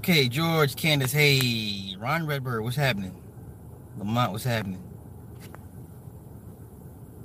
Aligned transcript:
Okay, 0.00 0.28
George, 0.30 0.76
Candace, 0.76 1.12
hey, 1.12 1.94
Ron 1.98 2.26
Redbird, 2.26 2.62
what's 2.62 2.74
happening? 2.74 3.14
Lamont, 3.98 4.32
what's 4.32 4.44
happening? 4.44 4.82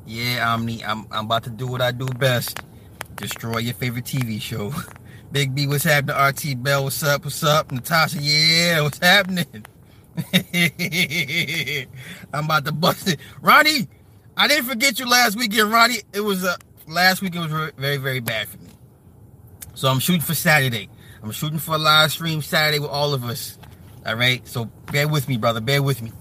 Yeah, 0.05 0.51
Omni, 0.51 0.83
I'm 0.83 1.07
I'm 1.09 1.23
about 1.23 1.45
to 1.45 1.49
do 1.51 1.67
what 1.67 1.81
I 1.81 1.93
do 1.93 2.05
best. 2.05 2.59
Destroy 3.15 3.59
your 3.59 3.75
favorite 3.75 4.03
TV 4.03 4.41
show. 4.41 4.73
Big 5.31 5.55
B, 5.55 5.67
what's 5.67 5.85
happening? 5.85 6.17
RT 6.17 6.61
Bell, 6.61 6.83
what's 6.83 7.01
up? 7.01 7.23
What's 7.23 7.45
up? 7.45 7.71
Natasha, 7.71 8.17
yeah, 8.21 8.81
what's 8.81 8.99
happening? 8.99 9.47
I'm 12.33 12.43
about 12.43 12.65
to 12.65 12.73
bust 12.73 13.07
it. 13.07 13.21
Ronnie, 13.39 13.87
I 14.35 14.49
didn't 14.49 14.65
forget 14.65 14.99
you 14.99 15.09
last 15.09 15.37
weekend, 15.37 15.71
Ronnie. 15.71 16.01
It 16.11 16.19
was 16.19 16.43
uh, 16.43 16.57
last 16.89 17.21
week. 17.21 17.35
It 17.35 17.39
was 17.39 17.71
very, 17.77 17.95
very 17.95 18.19
bad 18.19 18.49
for 18.49 18.57
me. 18.57 18.71
So 19.75 19.87
I'm 19.87 19.99
shooting 19.99 20.19
for 20.19 20.35
Saturday. 20.35 20.89
I'm 21.25 21.31
shooting 21.31 21.57
for 21.57 21.73
a 21.73 21.79
live 21.79 22.11
stream 22.11 22.43
Saturday 22.43 22.77
with 22.77 22.91
all 22.91 23.15
of 23.15 23.23
us. 23.23 23.57
All 24.05 24.15
right. 24.15 24.47
So 24.47 24.65
bear 24.91 25.07
with 25.07 25.27
me, 25.27 25.37
brother. 25.37 25.59
Bear 25.59 25.81
with 25.81 26.03
me. 26.03 26.11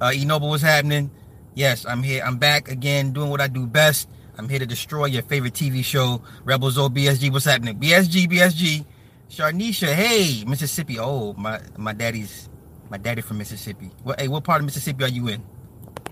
Uh, 0.00 0.06
Enoble, 0.06 0.48
what's 0.48 0.64
happening? 0.64 1.12
Yes, 1.54 1.86
I'm 1.86 2.02
here. 2.02 2.24
I'm 2.24 2.36
back 2.36 2.68
again, 2.68 3.12
doing 3.12 3.30
what 3.30 3.40
I 3.40 3.46
do 3.46 3.68
best. 3.68 4.08
I'm 4.36 4.48
here 4.48 4.58
to 4.58 4.66
destroy 4.66 5.04
your 5.04 5.22
favorite 5.22 5.54
TV 5.54 5.84
show, 5.84 6.22
Rebels 6.44 6.76
O 6.76 6.88
BSG. 6.88 7.30
What's 7.30 7.44
happening? 7.44 7.78
BSG, 7.78 8.26
BSG. 8.26 8.84
Sharnisha, 9.30 9.94
hey, 9.94 10.42
Mississippi. 10.44 10.98
Oh, 10.98 11.32
my 11.34 11.60
my 11.76 11.92
daddy's 11.92 12.48
my 12.90 12.98
daddy 12.98 13.22
from 13.22 13.38
Mississippi. 13.38 13.92
What 14.02 14.20
hey, 14.20 14.26
what 14.26 14.42
part 14.42 14.60
of 14.60 14.64
Mississippi 14.64 15.04
are 15.04 15.08
you 15.08 15.28
in? 15.28 15.44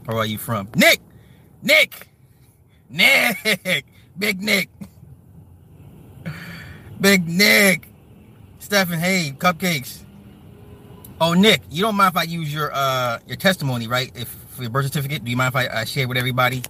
Or 0.06 0.18
are 0.18 0.26
you 0.26 0.38
from? 0.38 0.68
Nick! 0.76 1.00
Nick! 1.62 2.10
Nick! 2.88 3.84
Big 4.18 4.40
Nick. 4.40 4.70
Big 7.00 7.28
Nick. 7.28 7.88
Stephen, 8.64 8.98
hey, 8.98 9.34
cupcakes. 9.36 10.04
Oh, 11.20 11.34
Nick, 11.34 11.60
you 11.70 11.82
don't 11.82 11.96
mind 11.96 12.12
if 12.12 12.16
I 12.16 12.22
use 12.22 12.52
your 12.52 12.70
uh 12.72 13.18
your 13.26 13.36
testimony, 13.36 13.86
right? 13.86 14.10
If 14.14 14.28
for 14.28 14.62
your 14.62 14.70
birth 14.70 14.86
certificate, 14.86 15.22
do 15.22 15.30
you 15.30 15.36
mind 15.36 15.54
if 15.54 15.56
I, 15.56 15.80
I 15.80 15.84
share 15.84 16.08
with 16.08 16.16
everybody? 16.16 16.62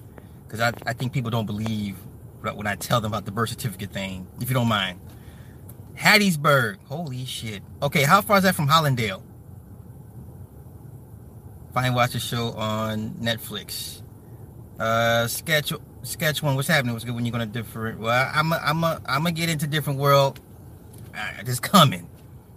Because 0.45 0.59
I, 0.59 0.72
I 0.87 0.92
think 0.92 1.12
people 1.12 1.31
don't 1.31 1.47
believe 1.47 1.97
when 2.42 2.67
I 2.67 2.75
tell 2.75 3.00
them 3.00 3.12
about 3.12 3.27
the 3.27 3.31
birth 3.31 3.50
certificate 3.50 3.92
thing. 3.92 4.27
If 4.41 4.50
you 4.50 4.55
don't 4.55 4.67
mind. 4.67 4.98
Hattiesburg. 5.97 6.78
Holy 6.87 7.25
shit. 7.27 7.62
Okay, 7.81 8.03
how 8.03 8.22
far 8.22 8.39
is 8.39 8.42
that 8.42 8.56
from 8.56 8.67
Hollandale? 8.67 9.22
Fine 11.75 11.94
watch 11.94 12.15
the 12.15 12.19
show 12.19 12.55
on 12.55 13.11
Netflix. 13.21 14.03
Uh 14.81 15.28
sketch 15.28 15.72
sketch 16.03 16.43
one, 16.43 16.56
what's 16.56 16.66
happening? 16.66 16.93
What's 16.93 17.05
good 17.05 17.15
when 17.15 17.25
you're 17.25 17.31
gonna 17.32 17.47
different 17.47 18.00
well 18.00 18.28
I'm 18.34 18.53
a, 18.53 18.56
I'm 18.56 18.82
a, 18.82 19.00
I'm 19.06 19.22
gonna 19.22 19.31
get 19.31 19.49
into 19.49 19.69
different 19.69 20.00
world. 20.00 20.41
Just 21.44 21.62
coming. 21.62 22.08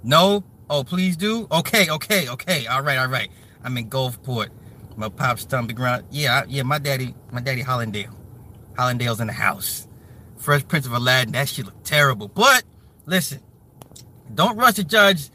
No? 0.03 0.43
Oh 0.69 0.83
please 0.83 1.17
do? 1.17 1.47
Okay, 1.51 1.89
okay, 1.89 2.29
okay. 2.29 2.67
All 2.67 2.81
right, 2.81 2.97
all 2.97 3.07
right. 3.07 3.29
I'm 3.63 3.77
in 3.77 3.89
Gulfport. 3.89 4.49
My 4.95 5.09
pop's 5.09 5.43
stomping 5.43 5.75
ground. 5.75 6.05
Yeah, 6.09 6.43
yeah, 6.47 6.63
my 6.63 6.79
daddy, 6.79 7.13
my 7.31 7.41
daddy 7.41 7.63
Hollandale. 7.63 8.13
Hollandale's 8.73 9.19
in 9.19 9.27
the 9.27 9.33
house. 9.33 9.87
Fresh 10.37 10.67
Prince 10.67 10.85
of 10.85 10.93
Aladdin, 10.93 11.33
that 11.33 11.49
shit 11.49 11.65
look 11.65 11.83
terrible. 11.83 12.27
But 12.27 12.63
listen, 13.05 13.41
don't 14.33 14.57
rush 14.57 14.75
to 14.75 14.83
judge 14.83 15.29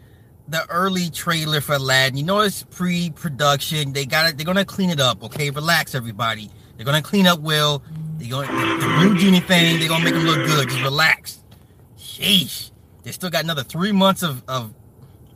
the 0.48 0.68
early 0.68 1.10
trailer 1.10 1.60
for 1.60 1.74
Aladdin. 1.74 2.16
You 2.16 2.24
know 2.24 2.40
it's 2.40 2.64
pre-production. 2.64 3.92
They 3.92 4.04
got 4.04 4.30
it. 4.30 4.36
They're 4.36 4.46
gonna 4.46 4.64
clean 4.64 4.90
it 4.90 5.00
up. 5.00 5.22
Okay, 5.24 5.50
relax, 5.50 5.94
everybody. 5.94 6.50
They're 6.76 6.86
gonna 6.86 7.02
clean 7.02 7.26
up 7.26 7.38
Will. 7.40 7.82
They're 8.18 8.30
gonna 8.30 8.46
the, 8.48 8.86
the 8.86 8.94
blue 8.98 9.16
genie 9.18 9.40
thing. 9.40 9.78
They're 9.78 9.88
gonna 9.88 10.04
make 10.04 10.14
him 10.14 10.24
look 10.24 10.44
good. 10.46 10.68
Just 10.68 10.82
relax. 10.82 11.38
Sheesh. 11.96 12.71
They 13.02 13.12
still 13.12 13.30
got 13.30 13.44
another 13.44 13.64
three 13.64 13.92
months 13.92 14.22
of, 14.22 14.42
of 14.48 14.72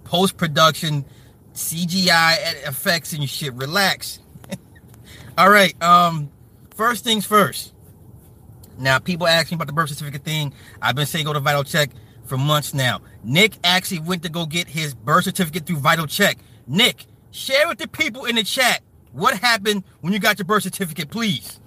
post-production 0.04 1.04
CGI 1.54 2.66
effects 2.66 3.12
and 3.12 3.28
shit. 3.28 3.54
Relax. 3.54 4.20
All 5.38 5.50
right. 5.50 5.80
Um, 5.82 6.30
first 6.74 7.04
things 7.04 7.26
first. 7.26 7.72
Now, 8.78 8.98
people 8.98 9.26
ask 9.26 9.50
me 9.50 9.54
about 9.54 9.66
the 9.66 9.72
birth 9.72 9.88
certificate 9.88 10.22
thing. 10.22 10.52
I've 10.82 10.94
been 10.94 11.06
saying 11.06 11.24
go 11.24 11.32
to 11.32 11.40
VitalChek 11.40 11.90
for 12.24 12.36
months 12.36 12.74
now. 12.74 13.00
Nick 13.24 13.54
actually 13.64 14.00
went 14.00 14.22
to 14.24 14.28
go 14.28 14.46
get 14.46 14.68
his 14.68 14.94
birth 14.94 15.24
certificate 15.24 15.66
through 15.66 15.78
VitalChek. 15.78 16.36
Nick, 16.66 17.06
share 17.30 17.68
with 17.68 17.78
the 17.78 17.88
people 17.88 18.26
in 18.26 18.36
the 18.36 18.42
chat 18.42 18.82
what 19.12 19.38
happened 19.38 19.82
when 20.00 20.12
you 20.12 20.18
got 20.18 20.38
your 20.38 20.44
birth 20.44 20.64
certificate, 20.64 21.10
please. 21.10 21.58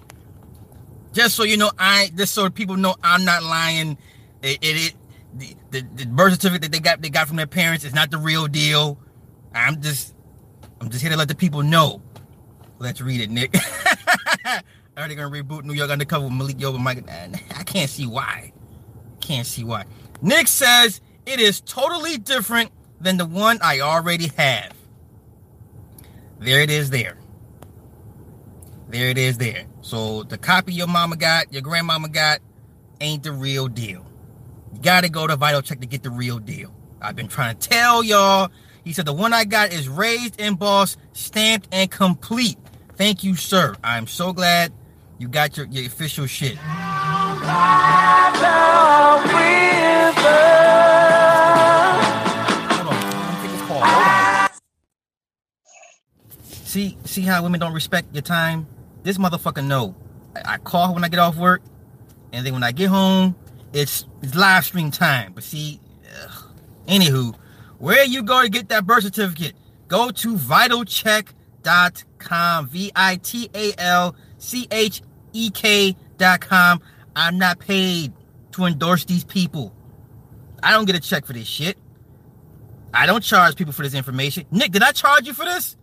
Just 1.12 1.34
so 1.34 1.42
you 1.42 1.56
know, 1.56 1.72
I 1.78 2.12
just 2.14 2.32
so 2.32 2.48
people 2.48 2.76
know 2.76 2.94
I'm 3.02 3.24
not 3.24 3.42
lying. 3.42 3.98
It, 4.42 4.58
it, 4.62 4.76
it 4.86 4.94
the, 5.34 5.56
the, 5.70 5.86
the 5.94 6.06
birth 6.06 6.32
certificate 6.32 6.62
that 6.62 6.72
they 6.72 6.80
got 6.80 7.00
they 7.02 7.10
got 7.10 7.28
from 7.28 7.36
their 7.36 7.46
parents 7.46 7.84
is 7.84 7.94
not 7.94 8.10
the 8.10 8.18
real 8.18 8.46
deal. 8.46 8.98
I'm 9.54 9.80
just 9.80 10.14
I'm 10.80 10.90
just 10.90 11.02
here 11.02 11.10
to 11.10 11.16
let 11.16 11.28
the 11.28 11.34
people 11.34 11.62
know. 11.62 12.02
Let's 12.78 13.00
read 13.00 13.20
it, 13.20 13.30
Nick. 13.30 13.54
Are 14.96 15.08
they 15.08 15.14
gonna 15.14 15.30
reboot 15.30 15.64
New 15.64 15.74
York 15.74 15.90
Undercover 15.90 16.24
with 16.24 16.34
Malik 16.34 16.56
Yoba? 16.56 16.78
Mike, 16.78 17.08
I 17.08 17.62
can't 17.64 17.90
see 17.90 18.06
why. 18.06 18.52
Can't 19.20 19.46
see 19.46 19.64
why. 19.64 19.84
Nick 20.22 20.48
says 20.48 21.00
it 21.26 21.40
is 21.40 21.60
totally 21.60 22.18
different 22.18 22.70
than 23.00 23.16
the 23.16 23.26
one 23.26 23.58
I 23.62 23.80
already 23.80 24.30
have. 24.36 24.74
There 26.38 26.60
it 26.60 26.70
is. 26.70 26.90
There. 26.90 27.16
There 28.88 29.08
it 29.08 29.18
is. 29.18 29.38
There. 29.38 29.64
So 29.82 30.22
the 30.24 30.38
copy 30.38 30.72
your 30.72 30.86
mama 30.86 31.16
got, 31.16 31.52
your 31.52 31.62
grandmama 31.62 32.08
got, 32.08 32.40
ain't 33.00 33.22
the 33.22 33.32
real 33.32 33.68
deal. 33.68 34.09
You 34.72 34.80
gotta 34.82 35.08
go 35.08 35.26
to 35.26 35.36
VitalChek 35.36 35.80
to 35.80 35.86
get 35.86 36.02
the 36.02 36.10
real 36.10 36.38
deal. 36.38 36.74
I've 37.00 37.16
been 37.16 37.28
trying 37.28 37.56
to 37.56 37.68
tell 37.68 38.02
y'all 38.04 38.50
he 38.84 38.92
said, 38.92 39.06
The 39.06 39.12
one 39.12 39.32
I 39.32 39.44
got 39.44 39.72
is 39.72 39.88
raised, 39.88 40.40
embossed, 40.40 40.98
stamped, 41.12 41.68
and 41.72 41.90
complete. 41.90 42.58
Thank 42.96 43.24
you, 43.24 43.34
sir. 43.34 43.74
I'm 43.84 44.06
so 44.06 44.32
glad 44.32 44.72
you 45.18 45.28
got 45.28 45.56
your, 45.56 45.66
your 45.66 45.86
official 45.86 46.26
shit. 46.26 46.58
See, 56.64 56.96
see 57.04 57.22
how 57.22 57.42
women 57.42 57.58
don't 57.58 57.74
respect 57.74 58.14
your 58.14 58.22
time? 58.22 58.66
This 59.02 59.18
motherfucker 59.18 59.64
know. 59.64 59.96
I, 60.36 60.54
I 60.54 60.58
call 60.58 60.88
her 60.88 60.92
when 60.94 61.04
I 61.04 61.08
get 61.08 61.18
off 61.18 61.36
work, 61.36 61.62
and 62.32 62.46
then 62.46 62.52
when 62.52 62.62
I 62.62 62.70
get 62.70 62.88
home, 62.88 63.34
it's 63.72 64.04
it's 64.22 64.34
live 64.34 64.64
stream 64.64 64.90
time. 64.90 65.32
But 65.34 65.44
see, 65.44 65.80
ugh. 66.24 66.44
anywho, 66.86 67.34
where 67.78 68.04
you 68.04 68.22
go 68.22 68.42
to 68.42 68.48
get 68.48 68.68
that 68.68 68.86
birth 68.86 69.04
certificate? 69.04 69.54
Go 69.88 70.10
to 70.10 70.36
vitalchek.com. 70.36 72.68
V 72.68 72.92
I 72.94 73.16
T 73.16 73.50
A 73.54 73.72
L 73.78 74.14
C 74.38 74.68
H 74.70 75.02
E 75.32 75.50
K.com. 75.50 76.80
I'm 77.16 77.38
not 77.38 77.58
paid 77.58 78.12
to 78.52 78.64
endorse 78.64 79.04
these 79.04 79.24
people. 79.24 79.74
I 80.62 80.72
don't 80.72 80.84
get 80.84 80.96
a 80.96 81.00
check 81.00 81.26
for 81.26 81.32
this 81.32 81.48
shit. 81.48 81.78
I 82.92 83.06
don't 83.06 83.22
charge 83.22 83.56
people 83.56 83.72
for 83.72 83.82
this 83.82 83.94
information. 83.94 84.46
Nick, 84.50 84.72
did 84.72 84.82
I 84.82 84.92
charge 84.92 85.26
you 85.26 85.32
for 85.32 85.44
this? 85.44 85.76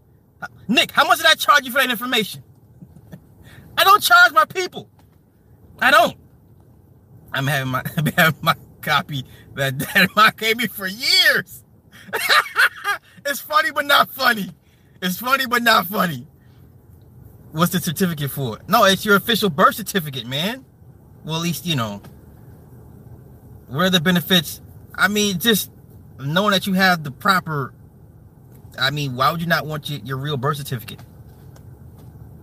Nick, 0.68 0.92
how 0.92 1.08
much 1.08 1.18
did 1.18 1.26
I 1.26 1.36
charge 1.36 1.66
you 1.66 1.72
for 1.72 1.80
that 1.80 1.90
information? 1.90 2.44
I 3.78 3.84
don't 3.84 4.04
charge 4.04 4.34
my 4.34 4.46
people. 4.46 4.90
I 5.80 5.92
don't. 5.92 6.16
I'm 7.34 7.48
having 7.48 7.72
my 7.72 7.84
I'm 7.98 8.06
having 8.08 8.40
my 8.42 8.56
copy 8.82 9.26
that 9.56 9.78
Dad 9.78 10.10
gave 10.38 10.58
me 10.58 10.68
for 10.68 10.88
years. 10.88 11.64
it's 13.26 13.40
funny 13.40 13.72
but 13.72 13.86
not 13.86 14.10
funny. 14.10 14.52
It's 15.02 15.20
funny 15.20 15.46
but 15.46 15.62
not 15.62 15.88
funny. 15.88 16.28
What's 17.52 17.72
the 17.72 17.80
certificate 17.80 18.32
for? 18.32 18.60
No, 18.68 18.84
it's 18.84 19.06
your 19.06 19.16
official 19.16 19.50
birth 19.50 19.76
certificate, 19.76 20.26
man. 20.26 20.66
Well, 21.24 21.36
at 21.36 21.42
least 21.42 21.66
you 21.66 21.76
know. 21.76 22.02
What 23.68 23.86
are 23.86 23.90
the 23.90 24.00
benefits? 24.00 24.62
I 24.96 25.08
mean, 25.08 25.40
just 25.40 25.72
knowing 26.20 26.52
that 26.52 26.68
you 26.68 26.74
have 26.74 27.04
the 27.04 27.12
proper. 27.12 27.74
I 28.80 28.92
mean, 28.92 29.16
why 29.16 29.32
would 29.32 29.42
you 29.42 29.48
not 29.48 29.66
want 29.66 29.90
your, 29.90 30.00
your 30.02 30.18
real 30.18 30.38
birth 30.38 30.58
certificate? 30.58 31.00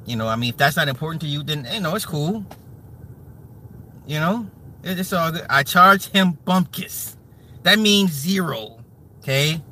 You 0.07 0.17
know, 0.17 0.27
I 0.27 0.37
mean, 0.37 0.51
if 0.51 0.57
that's 0.57 0.77
not 0.77 0.89
important 0.89 1.23
to 1.23 1.29
you, 1.29 1.43
then 1.43 1.67
you 1.73 1.81
know 1.81 1.95
it's 1.95 2.05
cool. 2.05 2.45
You 4.07 4.21
know, 4.21 4.51
it's 4.85 5.13
all 5.13 5.33
good. 5.33 5.47
I 5.49 5.63
charge 5.63 6.07
him 6.07 6.39
bumpkis. 6.47 7.17
That 7.63 7.79
means 7.79 8.13
zero. 8.13 8.85
Okay. 9.21 9.63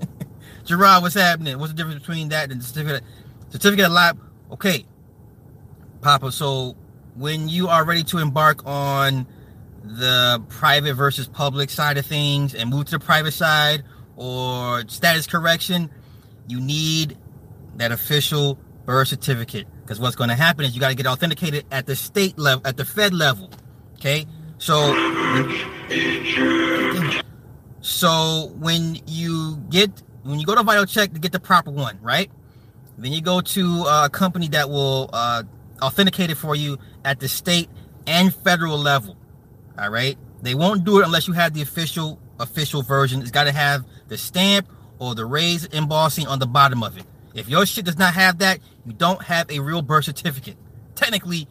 Gerard, 0.64 1.02
what's 1.02 1.14
happening? 1.14 1.58
What's 1.58 1.72
the 1.72 1.76
difference 1.76 2.00
between 2.00 2.30
that 2.30 2.50
and 2.50 2.60
the 2.60 2.64
certificate? 2.64 3.04
Certificate 3.50 3.86
of 3.86 3.92
lab. 3.92 4.20
Okay. 4.52 4.84
Papa, 6.00 6.32
so 6.32 6.76
when 7.14 7.48
you 7.48 7.68
are 7.68 7.84
ready 7.84 8.02
to 8.04 8.18
embark 8.18 8.66
on 8.66 9.26
the 9.84 10.42
private 10.48 10.94
versus 10.94 11.28
public 11.28 11.70
side 11.70 11.98
of 11.98 12.06
things 12.06 12.54
and 12.54 12.70
move 12.70 12.86
to 12.86 12.92
the 12.92 12.98
private 12.98 13.32
side 13.32 13.84
or 14.16 14.82
status 14.88 15.26
correction, 15.26 15.90
you 16.48 16.60
need 16.60 17.16
that 17.76 17.92
official 17.92 18.58
birth 18.84 19.08
certificate. 19.08 19.66
Because 19.82 20.00
what's 20.00 20.16
going 20.16 20.30
to 20.30 20.36
happen 20.36 20.64
is 20.64 20.74
you 20.74 20.80
got 20.80 20.88
to 20.88 20.94
get 20.94 21.06
authenticated 21.06 21.64
at 21.70 21.86
the 21.86 21.96
state 21.96 22.38
level, 22.38 22.66
at 22.66 22.76
the 22.76 22.84
Fed 22.84 23.14
level. 23.14 23.50
Okay. 23.96 24.26
So 24.60 24.92
So 27.80 28.52
when 28.58 28.98
you 29.06 29.56
get 29.70 29.90
when 30.22 30.38
you 30.38 30.44
go 30.44 30.54
to 30.54 30.62
VitalChek 30.62 31.14
to 31.14 31.18
get 31.18 31.32
the 31.32 31.40
proper 31.40 31.70
one, 31.70 31.98
right? 32.02 32.30
Then 32.98 33.10
you 33.12 33.22
go 33.22 33.40
to 33.40 33.84
a 33.84 34.10
company 34.12 34.48
that 34.48 34.68
will 34.68 35.08
uh, 35.14 35.44
authenticate 35.80 36.28
it 36.28 36.34
for 36.34 36.54
you 36.54 36.76
at 37.06 37.20
the 37.20 37.26
state 37.28 37.70
and 38.06 38.34
federal 38.34 38.76
level. 38.76 39.16
All 39.78 39.88
right. 39.88 40.18
They 40.42 40.54
won't 40.54 40.84
do 40.84 41.00
it 41.00 41.06
unless 41.06 41.26
you 41.26 41.32
have 41.32 41.54
the 41.54 41.62
official 41.62 42.20
official 42.38 42.82
version. 42.82 43.22
It's 43.22 43.30
got 43.30 43.44
to 43.44 43.52
have 43.52 43.86
the 44.08 44.18
stamp 44.18 44.68
or 44.98 45.14
the 45.14 45.24
raised 45.24 45.74
embossing 45.74 46.26
on 46.26 46.38
the 46.38 46.46
bottom 46.46 46.82
of 46.82 46.98
it. 46.98 47.06
If 47.32 47.48
your 47.48 47.64
shit 47.64 47.86
does 47.86 47.96
not 47.96 48.12
have 48.12 48.36
that, 48.38 48.58
you 48.84 48.92
don't 48.92 49.22
have 49.22 49.50
a 49.50 49.60
real 49.60 49.80
birth 49.80 50.04
certificate. 50.04 50.58
Technically, 50.94 51.48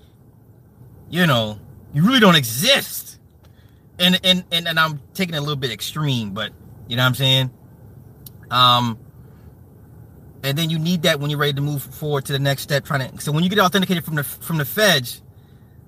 you 1.09 1.25
know, 1.25 1.59
you 1.93 2.05
really 2.05 2.19
don't 2.19 2.35
exist. 2.35 3.19
And 3.97 4.19
and 4.23 4.43
and, 4.51 4.67
and 4.67 4.79
I'm 4.79 5.01
taking 5.13 5.35
it 5.35 5.37
a 5.37 5.41
little 5.41 5.55
bit 5.55 5.71
extreme, 5.71 6.31
but 6.31 6.51
you 6.87 6.95
know 6.95 7.03
what 7.03 7.07
I'm 7.07 7.15
saying? 7.15 7.51
Um 8.51 8.99
and 10.41 10.57
then 10.57 10.69
you 10.69 10.79
need 10.79 11.03
that 11.03 11.19
when 11.19 11.29
you're 11.29 11.39
ready 11.39 11.53
to 11.53 11.61
move 11.61 11.83
forward 11.83 12.25
to 12.25 12.33
the 12.33 12.39
next 12.39 12.61
step 12.61 12.85
trying 12.85 13.09
to 13.09 13.21
so 13.21 13.31
when 13.31 13.43
you 13.43 13.49
get 13.49 13.59
authenticated 13.59 14.05
from 14.05 14.15
the 14.15 14.23
from 14.23 14.57
the 14.57 14.65
feds 14.65 15.21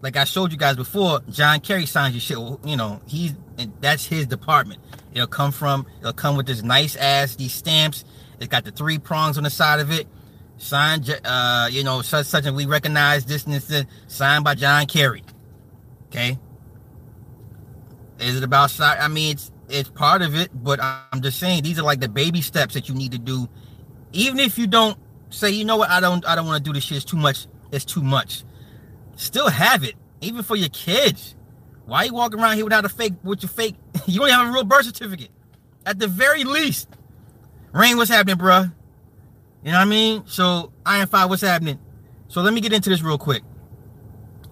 like 0.02 0.18
I 0.18 0.24
showed 0.24 0.52
you 0.52 0.58
guys 0.58 0.76
before, 0.76 1.22
John 1.30 1.60
Kerry 1.60 1.86
signs 1.86 2.14
your 2.14 2.22
shit. 2.22 2.68
You 2.68 2.76
know, 2.76 3.02
he's 3.06 3.34
that's 3.80 4.06
his 4.06 4.26
department. 4.26 4.82
It'll 5.14 5.28
come 5.28 5.52
from, 5.52 5.86
it'll 6.00 6.14
come 6.14 6.36
with 6.36 6.48
this 6.48 6.64
nice 6.64 6.96
ass 6.96 7.36
these 7.36 7.54
stamps. 7.54 8.04
It's 8.40 8.48
got 8.48 8.66
the 8.66 8.72
three 8.72 8.98
prongs 8.98 9.38
on 9.38 9.44
the 9.44 9.50
side 9.50 9.80
of 9.80 9.92
it. 9.92 10.08
Signed, 10.58 11.20
uh, 11.24 11.70
you 11.72 11.84
know, 11.84 12.02
such 12.02 12.26
such 12.26 12.46
and 12.46 12.56
we 12.56 12.66
recognize 12.66 13.26
this 13.26 13.46
and 13.46 13.54
this. 13.54 13.86
Signed 14.08 14.44
by 14.44 14.56
John 14.56 14.86
Kerry. 14.86 15.24
Okay. 16.12 16.38
Is 18.20 18.38
it 18.38 18.44
about? 18.44 18.80
I 18.80 19.08
mean, 19.08 19.32
it's 19.32 19.52
it's 19.70 19.90
part 19.90 20.22
of 20.22 20.36
it, 20.36 20.52
but 20.54 20.80
I'm 20.82 21.22
just 21.22 21.40
saying 21.40 21.64
these 21.64 21.80
are 21.80 21.84
like 21.84 22.02
the 22.02 22.10
baby 22.10 22.42
steps 22.42 22.74
that 22.76 22.90
you 22.90 22.96
need 22.96 23.14
to 23.14 23.18
do. 23.18 23.50
Even 24.12 24.40
if 24.40 24.60
you 24.60 24.68
don't 24.68 24.98
say, 25.30 25.50
you 25.50 25.66
know 25.66 25.78
what, 25.78 25.90
I 25.90 26.00
don't, 26.02 26.26
I 26.28 26.36
don't 26.36 26.46
want 26.46 26.64
to 26.64 26.70
do 26.70 26.74
this 26.74 26.84
shit. 26.84 26.98
It's 26.98 27.06
too 27.06 27.18
much. 27.18 27.48
It's 27.72 27.86
too 27.86 28.04
much 28.04 28.44
still 29.22 29.50
have 29.50 29.84
it, 29.84 29.96
even 30.22 30.44
for 30.44 30.56
your 30.56 30.70
kids. 30.70 31.36
Why 31.86 32.04
you 32.04 32.14
walking 32.14 32.40
around 32.40 32.56
here 32.56 32.64
without 32.64 32.86
a 32.86 32.90
fake, 32.90 33.14
with 33.24 33.44
your 33.44 33.50
fake, 33.50 33.76
you 34.06 34.20
don't 34.20 34.30
have 34.30 34.48
a 34.48 34.52
real 34.52 34.64
birth 34.64 34.86
certificate. 34.86 35.30
At 35.86 36.00
the 36.00 36.08
very 36.08 36.44
least. 36.44 36.90
Rain, 37.72 37.98
what's 37.98 38.12
happening, 38.12 38.36
bruh? 38.36 38.72
You 39.64 39.72
know 39.72 39.78
what 39.78 39.82
I 39.82 39.86
mean? 39.86 40.24
So, 40.26 40.74
Iron 40.86 41.08
Five, 41.08 41.30
what's 41.30 41.42
happening? 41.42 41.80
So 42.28 42.42
let 42.42 42.54
me 42.54 42.62
get 42.62 42.74
into 42.74 42.90
this 42.90 43.02
real 43.02 43.18
quick. 43.18 43.44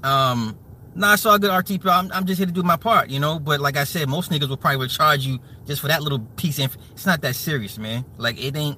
Um, 0.03 0.57
nah, 0.99 1.13
I 1.13 1.15
saw 1.15 1.35
a 1.35 1.39
good 1.39 1.49
RTP. 1.49 1.85
I'm, 1.89 2.11
I'm 2.11 2.25
just 2.25 2.37
here 2.37 2.45
to 2.45 2.53
do 2.53 2.61
my 2.61 2.75
part, 2.75 3.09
you 3.09 3.19
know. 3.19 3.39
But 3.39 3.59
like 3.59 3.77
I 3.77 3.85
said, 3.85 4.07
most 4.09 4.31
niggas 4.31 4.49
will 4.49 4.57
probably 4.57 4.87
charge 4.87 5.25
you 5.25 5.39
just 5.65 5.81
for 5.81 5.87
that 5.87 6.03
little 6.03 6.19
piece. 6.35 6.59
Of, 6.59 6.77
it's 6.91 7.05
not 7.05 7.21
that 7.21 7.35
serious, 7.35 7.77
man. 7.77 8.05
Like 8.17 8.41
it 8.43 8.55
ain't. 8.55 8.77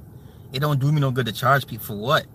It 0.54 0.60
don't 0.60 0.80
do 0.80 0.92
me 0.92 1.00
no 1.02 1.12
good 1.12 1.26
to 1.26 1.32
charge 1.32 1.66
people 1.66 1.86
for 1.86 1.96
what? 1.98 2.26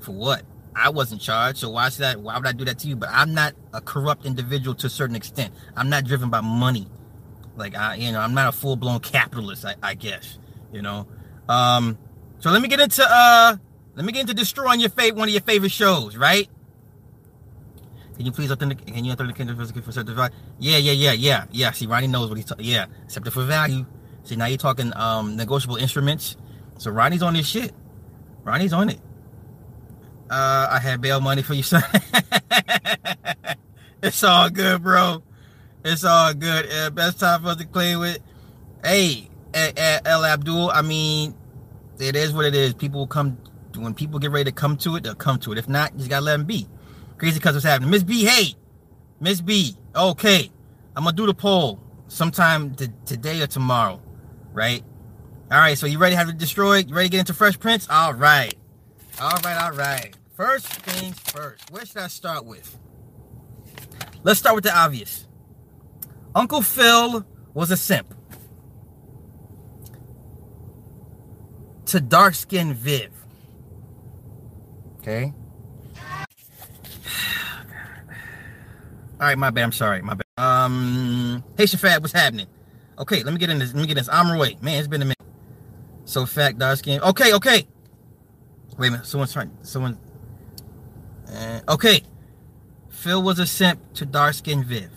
For 0.00 0.12
what? 0.12 0.42
I 0.74 0.90
wasn't 0.90 1.22
charged, 1.22 1.58
so 1.58 1.70
why 1.70 1.88
should 1.88 2.04
I? 2.04 2.16
Why 2.16 2.36
would 2.36 2.46
I 2.46 2.52
do 2.52 2.64
that 2.66 2.78
to 2.80 2.88
you? 2.88 2.96
But 2.96 3.08
I'm 3.10 3.32
not 3.32 3.54
a 3.72 3.80
corrupt 3.80 4.26
individual 4.26 4.74
to 4.76 4.86
a 4.88 4.90
certain 4.90 5.16
extent. 5.16 5.54
I'm 5.74 5.88
not 5.88 6.04
driven 6.04 6.28
by 6.28 6.42
money. 6.42 6.86
Like 7.56 7.74
I, 7.74 7.94
you 7.94 8.12
know, 8.12 8.20
I'm 8.20 8.34
not 8.34 8.48
a 8.48 8.52
full 8.52 8.76
blown 8.76 9.00
capitalist. 9.00 9.64
I, 9.64 9.76
I 9.82 9.94
guess, 9.94 10.38
you 10.72 10.82
know. 10.82 11.06
Um, 11.48 11.96
so 12.40 12.50
let 12.50 12.60
me 12.60 12.68
get 12.68 12.80
into 12.80 13.02
uh, 13.08 13.56
let 13.94 14.04
me 14.04 14.12
get 14.12 14.22
into 14.22 14.34
destroying 14.34 14.80
your 14.80 14.90
favorite 14.90 15.18
one 15.18 15.28
of 15.28 15.32
your 15.32 15.42
favorite 15.42 15.72
shows, 15.72 16.16
right? 16.16 16.50
Can 18.16 18.24
you 18.24 18.32
please 18.32 18.50
authenticate? 18.50 18.86
Can 18.86 19.04
you 19.04 19.12
authenticate 19.12 19.84
for 19.84 19.92
certified? 19.92 20.32
Yeah, 20.58 20.78
yeah, 20.78 20.92
yeah, 20.92 21.12
yeah, 21.12 21.44
yeah. 21.52 21.70
See, 21.72 21.86
Ronnie 21.86 22.06
knows 22.06 22.28
what 22.30 22.36
he's 22.36 22.46
talking. 22.46 22.64
Yeah, 22.64 22.86
accepted 23.04 23.32
for 23.32 23.44
value. 23.44 23.84
See, 24.24 24.36
now 24.36 24.46
you're 24.46 24.58
talking 24.58 24.92
um 24.96 25.36
negotiable 25.36 25.76
instruments. 25.76 26.36
So 26.78 26.90
Ronnie's 26.90 27.22
on 27.22 27.34
this 27.34 27.46
shit. 27.46 27.72
Ronnie's 28.42 28.72
on 28.72 28.88
it. 28.88 29.00
Uh, 30.30 30.68
I 30.70 30.78
had 30.80 31.00
bail 31.00 31.20
money 31.20 31.42
for 31.42 31.54
you, 31.54 31.62
son. 31.62 31.82
it's 34.02 34.24
all 34.24 34.50
good, 34.50 34.82
bro. 34.82 35.22
It's 35.84 36.04
all 36.04 36.34
good. 36.34 36.68
Uh, 36.72 36.90
best 36.90 37.20
time 37.20 37.42
for 37.42 37.48
us 37.48 37.56
to 37.56 37.66
play 37.68 37.96
with. 37.96 38.18
Hey, 38.82 39.28
El 39.54 40.24
Abdul. 40.24 40.70
I 40.70 40.82
mean, 40.82 41.34
it 41.98 42.16
is 42.16 42.32
what 42.32 42.44
it 42.46 42.54
is. 42.54 42.74
People 42.74 43.06
come 43.06 43.38
when 43.76 43.94
people 43.94 44.18
get 44.18 44.30
ready 44.30 44.44
to 44.44 44.52
come 44.52 44.76
to 44.78 44.96
it. 44.96 45.04
They'll 45.04 45.14
come 45.14 45.38
to 45.40 45.52
it. 45.52 45.58
If 45.58 45.68
not, 45.68 45.92
you 45.92 45.98
just 45.98 46.10
gotta 46.10 46.24
let 46.24 46.38
them 46.38 46.46
be. 46.46 46.66
Crazy 47.18 47.40
cuz 47.40 47.54
what's 47.54 47.64
happening. 47.64 47.90
Miss 47.90 48.02
B, 48.02 48.24
hey, 48.24 48.54
Miss 49.20 49.40
B. 49.40 49.76
Okay, 49.94 50.50
I'm 50.94 51.04
gonna 51.04 51.16
do 51.16 51.26
the 51.26 51.34
poll 51.34 51.80
sometime 52.08 52.74
t- 52.74 52.88
today 53.04 53.40
or 53.42 53.46
tomorrow, 53.46 54.00
right? 54.52 54.82
All 55.50 55.58
right. 55.58 55.78
So 55.78 55.86
you 55.86 55.98
ready 55.98 56.14
to 56.14 56.18
have 56.18 56.28
it 56.28 56.38
destroyed? 56.38 56.88
You 56.88 56.94
ready 56.94 57.08
to 57.08 57.12
get 57.12 57.20
into 57.20 57.34
Fresh 57.34 57.58
Prince? 57.60 57.86
All 57.88 58.14
right. 58.14 58.54
All 59.20 59.38
right, 59.44 59.56
all 59.62 59.72
right. 59.72 60.14
First 60.34 60.66
things 60.66 61.18
first. 61.20 61.70
Where 61.70 61.86
should 61.86 61.98
I 61.98 62.08
start 62.08 62.44
with? 62.44 62.78
Let's 64.22 64.38
start 64.40 64.54
with 64.54 64.64
the 64.64 64.76
obvious. 64.76 65.26
Uncle 66.34 66.60
Phil 66.60 67.24
was 67.54 67.70
a 67.70 67.76
simp. 67.76 68.12
To 71.86 72.00
dark 72.00 72.34
skinned 72.34 72.74
Viv. 72.74 73.10
Okay. 74.98 75.32
All 79.18 79.26
right, 79.26 79.38
my 79.38 79.48
bad. 79.48 79.64
I'm 79.64 79.72
sorry. 79.72 80.02
My 80.02 80.14
bad. 80.14 80.26
Um, 80.36 81.42
hey, 81.56 81.64
Shafat, 81.64 82.02
what's 82.02 82.12
happening? 82.12 82.46
Okay, 82.98 83.22
let 83.22 83.32
me 83.32 83.38
get 83.38 83.48
in 83.48 83.58
this. 83.58 83.72
Let 83.72 83.80
me 83.80 83.86
get 83.86 83.94
this. 83.94 84.10
I'm 84.12 84.36
away. 84.36 84.58
Man, 84.60 84.78
it's 84.78 84.88
been 84.88 85.00
a 85.00 85.06
minute. 85.06 85.16
So 86.04 86.26
fat, 86.26 86.58
dark 86.58 86.78
skin. 86.78 87.00
Okay, 87.00 87.32
okay. 87.32 87.66
Wait 88.76 88.88
a 88.88 88.90
minute. 88.90 89.06
Someone's 89.06 89.32
trying. 89.32 89.56
Someone. 89.62 89.98
Uh, 91.32 91.60
okay. 91.66 92.02
Phil 92.90 93.22
was 93.22 93.38
a 93.38 93.46
simp 93.46 93.80
to 93.94 94.04
dark 94.04 94.34
skin 94.34 94.62
Viv. 94.64 94.90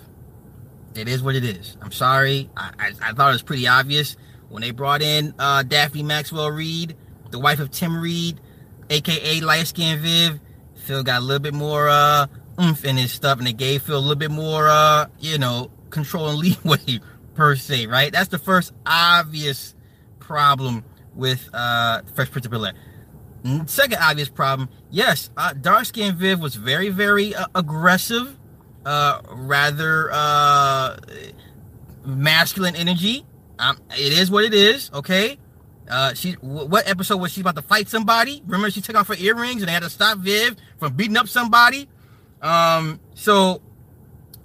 It 0.95 1.07
is 1.07 1.23
what 1.23 1.35
it 1.35 1.45
is. 1.45 1.77
I'm 1.81 1.91
sorry. 1.91 2.49
I, 2.57 2.71
I, 2.77 2.91
I 3.01 3.13
thought 3.13 3.29
it 3.29 3.33
was 3.33 3.43
pretty 3.43 3.67
obvious 3.67 4.17
when 4.49 4.61
they 4.61 4.71
brought 4.71 5.01
in 5.01 5.33
uh, 5.39 5.63
Daphne 5.63 6.03
Maxwell 6.03 6.51
Reid, 6.51 6.97
the 7.31 7.39
wife 7.39 7.59
of 7.59 7.71
Tim 7.71 8.01
Reid, 8.01 8.41
aka 8.89 9.39
light 9.39 9.67
skin 9.67 10.01
Viv. 10.01 10.41
Phil 10.75 11.03
got 11.03 11.19
a 11.19 11.23
little 11.23 11.39
bit 11.39 11.53
more 11.53 11.87
uh, 11.87 12.27
oomph 12.59 12.85
in 12.85 12.97
his 12.97 13.11
stuff, 13.11 13.39
and 13.39 13.47
it 13.47 13.57
gave 13.57 13.83
Phil 13.83 13.97
a 13.97 13.99
little 13.99 14.15
bit 14.15 14.31
more, 14.31 14.67
uh, 14.67 15.07
you 15.19 15.37
know, 15.37 15.71
control 15.89 16.29
and 16.29 16.39
leeway 16.65 16.99
per 17.35 17.55
se. 17.55 17.87
Right? 17.87 18.11
That's 18.11 18.29
the 18.29 18.39
first 18.39 18.73
obvious 18.85 19.75
problem 20.19 20.83
with 21.15 21.49
uh, 21.53 22.01
Fresh 22.13 22.31
Prince 22.31 22.45
of 22.45 22.51
Bel 22.51 22.65
Air. 22.65 22.73
Second 23.67 23.99
obvious 24.01 24.27
problem, 24.27 24.67
yes, 24.91 25.29
uh, 25.37 25.53
dark 25.53 25.85
skinned 25.85 26.17
Viv 26.17 26.41
was 26.41 26.55
very, 26.55 26.89
very 26.89 27.33
uh, 27.33 27.47
aggressive, 27.55 28.37
uh, 28.85 29.21
rather 29.31 30.09
uh, 30.11 30.97
masculine 32.05 32.75
energy. 32.75 33.25
Um, 33.57 33.77
it 33.91 34.17
is 34.17 34.29
what 34.29 34.43
it 34.43 34.53
is, 34.53 34.91
okay? 34.93 35.37
Uh, 35.89 36.13
she, 36.13 36.33
what 36.33 36.87
episode 36.87 37.17
was 37.17 37.31
she 37.31 37.41
about 37.41 37.55
to 37.55 37.61
fight 37.61 37.87
somebody? 37.87 38.43
Remember, 38.45 38.69
she 38.69 38.81
took 38.81 38.95
off 38.95 39.07
her 39.07 39.15
earrings 39.17 39.61
and 39.61 39.69
they 39.69 39.73
had 39.73 39.83
to 39.83 39.89
stop 39.89 40.17
Viv 40.19 40.55
from 40.77 40.93
beating 40.93 41.17
up 41.17 41.27
somebody. 41.27 41.87
Um, 42.41 42.99
so 43.15 43.61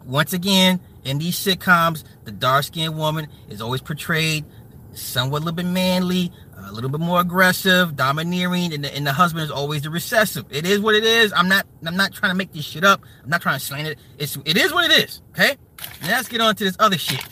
once 0.05 0.33
again, 0.33 0.81
in 1.05 1.19
these 1.19 1.37
sitcoms, 1.37 2.05
the 2.25 2.33
dark 2.33 2.65
skinned 2.65 2.97
woman 2.97 3.29
is 3.49 3.61
always 3.61 3.81
portrayed 3.81 4.45
somewhat 4.93 5.39
a 5.39 5.45
little 5.45 5.57
bit 5.57 5.67
manly, 5.67 6.33
a 6.57 6.73
little 6.73 6.91
bit 6.91 7.01
more 7.01 7.21
aggressive, 7.21 7.97
domineering, 7.97 8.73
and 8.73 8.85
the, 8.85 8.95
and 8.95 9.07
the 9.07 9.13
husband 9.13 9.45
is 9.45 9.51
always 9.51 9.83
the 9.83 9.91
recessive. 9.91 10.45
It 10.51 10.67
is 10.67 10.81
what 10.81 10.95
it 10.95 11.05
is. 11.05 11.33
I'm 11.33 11.49
not 11.49 11.67
I'm 11.85 11.97
not 11.97 12.13
trying 12.13 12.33
to 12.33 12.37
make 12.37 12.53
this 12.53 12.65
shit 12.65 12.85
up. 12.85 13.03
I'm 13.23 13.31
not 13.31 13.43
trying 13.43 13.59
to 13.59 13.65
slang 13.65 13.87
it. 13.87 13.99
It's 14.19 14.39
it 14.45 14.57
is 14.57 14.73
what 14.73 14.91
it 14.91 15.05
is. 15.05 15.21
Okay. 15.31 15.57
Now 16.03 16.09
let's 16.09 16.29
get 16.29 16.41
on 16.41 16.55
to 16.57 16.65
this 16.65 16.77
other 16.79 16.99
shit. 16.99 17.25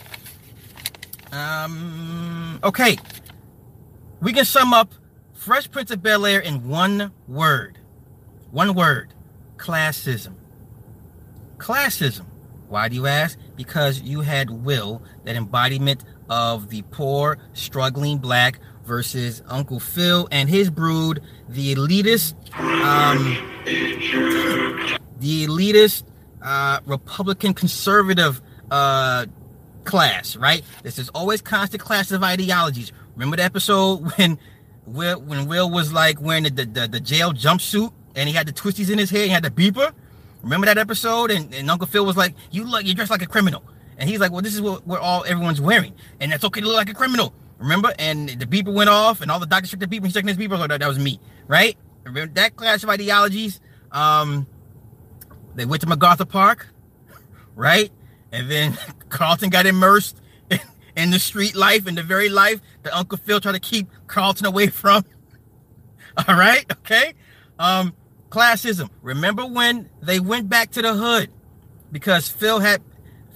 Um. 1.33 2.61
Okay. 2.63 2.99
We 4.21 4.33
can 4.33 4.45
sum 4.45 4.73
up 4.73 4.95
Fresh 5.33 5.71
Prince 5.71 5.91
of 5.91 6.03
Bel 6.03 6.27
Air 6.27 6.41
in 6.41 6.69
one 6.69 7.13
word. 7.27 7.79
One 8.51 8.75
word. 8.75 9.15
Classism. 9.57 10.35
Classism. 11.63 12.27
Why 12.69 12.89
do 12.89 12.97
you 12.97 13.07
ask? 13.07 13.39
Because 13.55 14.01
you 14.01 14.23
had 14.23 14.51
Will, 14.51 15.01
that 15.23 15.37
embodiment 15.37 16.05
of 16.29 16.71
the 16.71 16.83
poor, 16.91 17.39
struggling 17.53 18.19
black 18.19 18.59
versus 18.85 19.45
Uncle 19.47 19.79
Phil 19.79 20.27
and 20.33 20.49
his 20.49 20.71
brood, 20.71 21.23
the 21.49 21.73
elitist, 21.77 22.35
um, 22.59 23.39
the 25.21 25.47
elitist 25.47 26.03
uh, 26.43 26.81
Republican 26.85 27.55
conservative 27.55 28.43
uh, 28.73 29.27
class, 29.85 30.35
right? 30.35 30.65
This 30.83 30.99
is 30.99 31.11
always 31.11 31.41
constant 31.43 31.81
clash 31.81 32.11
of 32.11 32.25
ideologies. 32.25 32.91
Remember 33.15 33.37
the 33.37 33.45
episode 33.45 33.99
when 34.17 34.37
Will 34.85 35.21
when 35.21 35.47
Will 35.47 35.71
was 35.71 35.93
like 35.93 36.21
wearing 36.21 36.43
the, 36.43 36.51
the, 36.51 36.89
the 36.89 37.01
jail 37.01 37.33
jumpsuit 37.33 37.93
and 38.17 38.29
he 38.29 38.35
had 38.35 38.49
the 38.49 38.53
twisties 38.53 38.91
in 38.91 38.99
his 38.99 39.11
hair, 39.11 39.23
he 39.23 39.29
had 39.29 39.45
the 39.45 39.51
beeper. 39.51 39.93
Remember 40.43 40.67
that 40.67 40.79
episode? 40.79 41.31
And, 41.31 41.55
and 41.55 41.71
Uncle 41.71 41.87
Phil 41.87 42.05
was 42.05 42.17
like, 42.17 42.35
"You 42.51 42.65
look, 42.65 42.85
you 42.85 42.95
dressed 42.95 43.11
like 43.11 43.23
a 43.23 43.27
criminal." 43.27 43.65
And 43.99 44.09
he's 44.09 44.21
like, 44.21 44.33
well, 44.33 44.43
this 44.43 44.55
is 44.55 44.61
what 44.61 44.87
we're 44.87 44.99
all 44.99 45.25
everyone's 45.27 45.61
wearing, 45.61 45.95
and 46.21 46.33
that's 46.33 46.45
okay 46.45 46.61
to 46.61 46.67
look 46.67 46.77
like 46.77 46.91
a 46.91 46.95
criminal. 46.95 47.33
Remember? 47.59 47.93
And 47.99 48.29
the 48.29 48.47
beeper 48.47 48.73
went 48.73 48.91
off, 48.91 49.21
and 49.21 49.31
all 49.31 49.39
the 49.39 49.47
doctors 49.47 49.71
checked 49.71 49.81
the 49.81 49.87
beeper, 49.87 50.05
and 50.05 50.13
checking 50.13 50.29
his 50.29 50.37
beeper. 50.37 50.59
Like, 50.59 50.71
that 50.71 50.89
was 50.89 50.99
me, 50.99 51.21
right? 51.47 51.77
Remember 52.05 52.33
that 52.35 52.57
clash 52.57 52.83
of 52.83 52.89
ideologies? 52.89 53.61
Um, 53.93 54.47
they 55.55 55.67
went 55.67 55.83
to 55.83 55.89
MacArthur 55.89 56.25
Park, 56.25 56.69
right? 57.55 57.93
And 58.33 58.51
then 58.51 58.77
Carlton 59.09 59.51
got 59.51 59.67
immersed 59.67 60.21
in, 60.51 60.59
in 60.97 61.11
the 61.11 61.21
street 61.21 61.55
life, 61.55 61.87
in 61.87 61.95
the 61.95 62.03
very 62.03 62.29
life 62.29 62.61
that 62.83 62.97
Uncle 62.97 63.19
Phil 63.19 63.41
tried 63.41 63.53
to 63.53 63.61
keep 63.61 63.89
Carlton 64.09 64.47
away 64.47 64.67
from. 64.67 65.05
All 66.27 66.35
right, 66.35 66.65
okay. 66.79 67.15
Um, 67.59 67.95
classism. 68.33 68.89
Remember 69.03 69.45
when 69.45 69.91
they 70.01 70.19
went 70.19 70.49
back 70.49 70.71
to 70.71 70.83
the 70.83 70.95
hood 70.95 71.31
because 71.93 72.29
Phil 72.29 72.61
had 72.61 72.83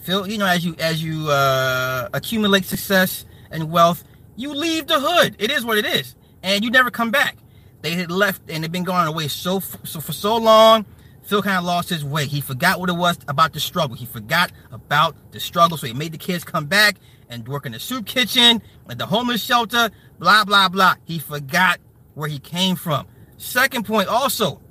Phil. 0.03 0.27
You 0.27 0.39
know, 0.39 0.47
as 0.47 0.65
you 0.65 0.75
as 0.79 1.03
you 1.03 1.31
uh, 1.31 2.09
accumulate 2.15 2.65
success 2.65 3.27
and 3.51 3.71
wealth, 3.71 4.03
you 4.37 4.55
leave 4.55 4.87
the 4.87 4.99
hood. 4.99 5.37
It 5.39 5.51
is 5.51 5.65
what 5.65 5.77
it 5.77 5.85
is, 5.85 6.17
and 6.43 6.65
you 6.65 6.71
never 6.71 6.91
come 6.91 7.11
back. 7.11 7.37
They 7.83 7.93
had 7.93 8.11
left 8.11 8.43
and 8.49 8.65
they've 8.65 8.73
been 8.73 8.85
going 8.85 9.07
away 9.07 9.29
so 9.29 9.61
so 9.61 10.01
for 10.01 10.13
so 10.13 10.37
long. 10.39 10.87
Phil 11.25 11.43
kind 11.43 11.59
of 11.59 11.65
lost 11.65 11.91
his 11.91 12.05
way. 12.05 12.27
He 12.27 12.41
forgot 12.41 12.81
what 12.81 12.89
it 12.89 12.95
was 12.95 13.19
about 13.29 13.53
the 13.53 13.61
struggle. 13.61 13.97
He 13.97 14.07
forgot 14.07 14.53
about 14.71 15.33
the 15.33 15.41
struggle, 15.41 15.77
so 15.77 15.87
he 15.87 15.93
made 15.93 16.13
the 16.13 16.19
kids 16.19 16.43
come 16.45 16.67
back 16.67 16.97
and 17.29 17.47
work 17.49 17.67
in 17.67 17.73
the 17.73 17.81
soup 17.81 18.07
kitchen, 18.07 18.63
at 18.89 18.97
the 18.97 19.07
homeless 19.07 19.43
shelter, 19.43 19.91
blah 20.19 20.45
blah 20.45 20.71
blah. 20.71 20.95
He 21.05 21.19
forgot 21.19 21.81
where 22.15 22.29
he 22.29 22.39
came 22.39 22.77
from. 22.77 23.07
Second 23.37 23.85
point, 23.85 24.09
also, 24.09 24.63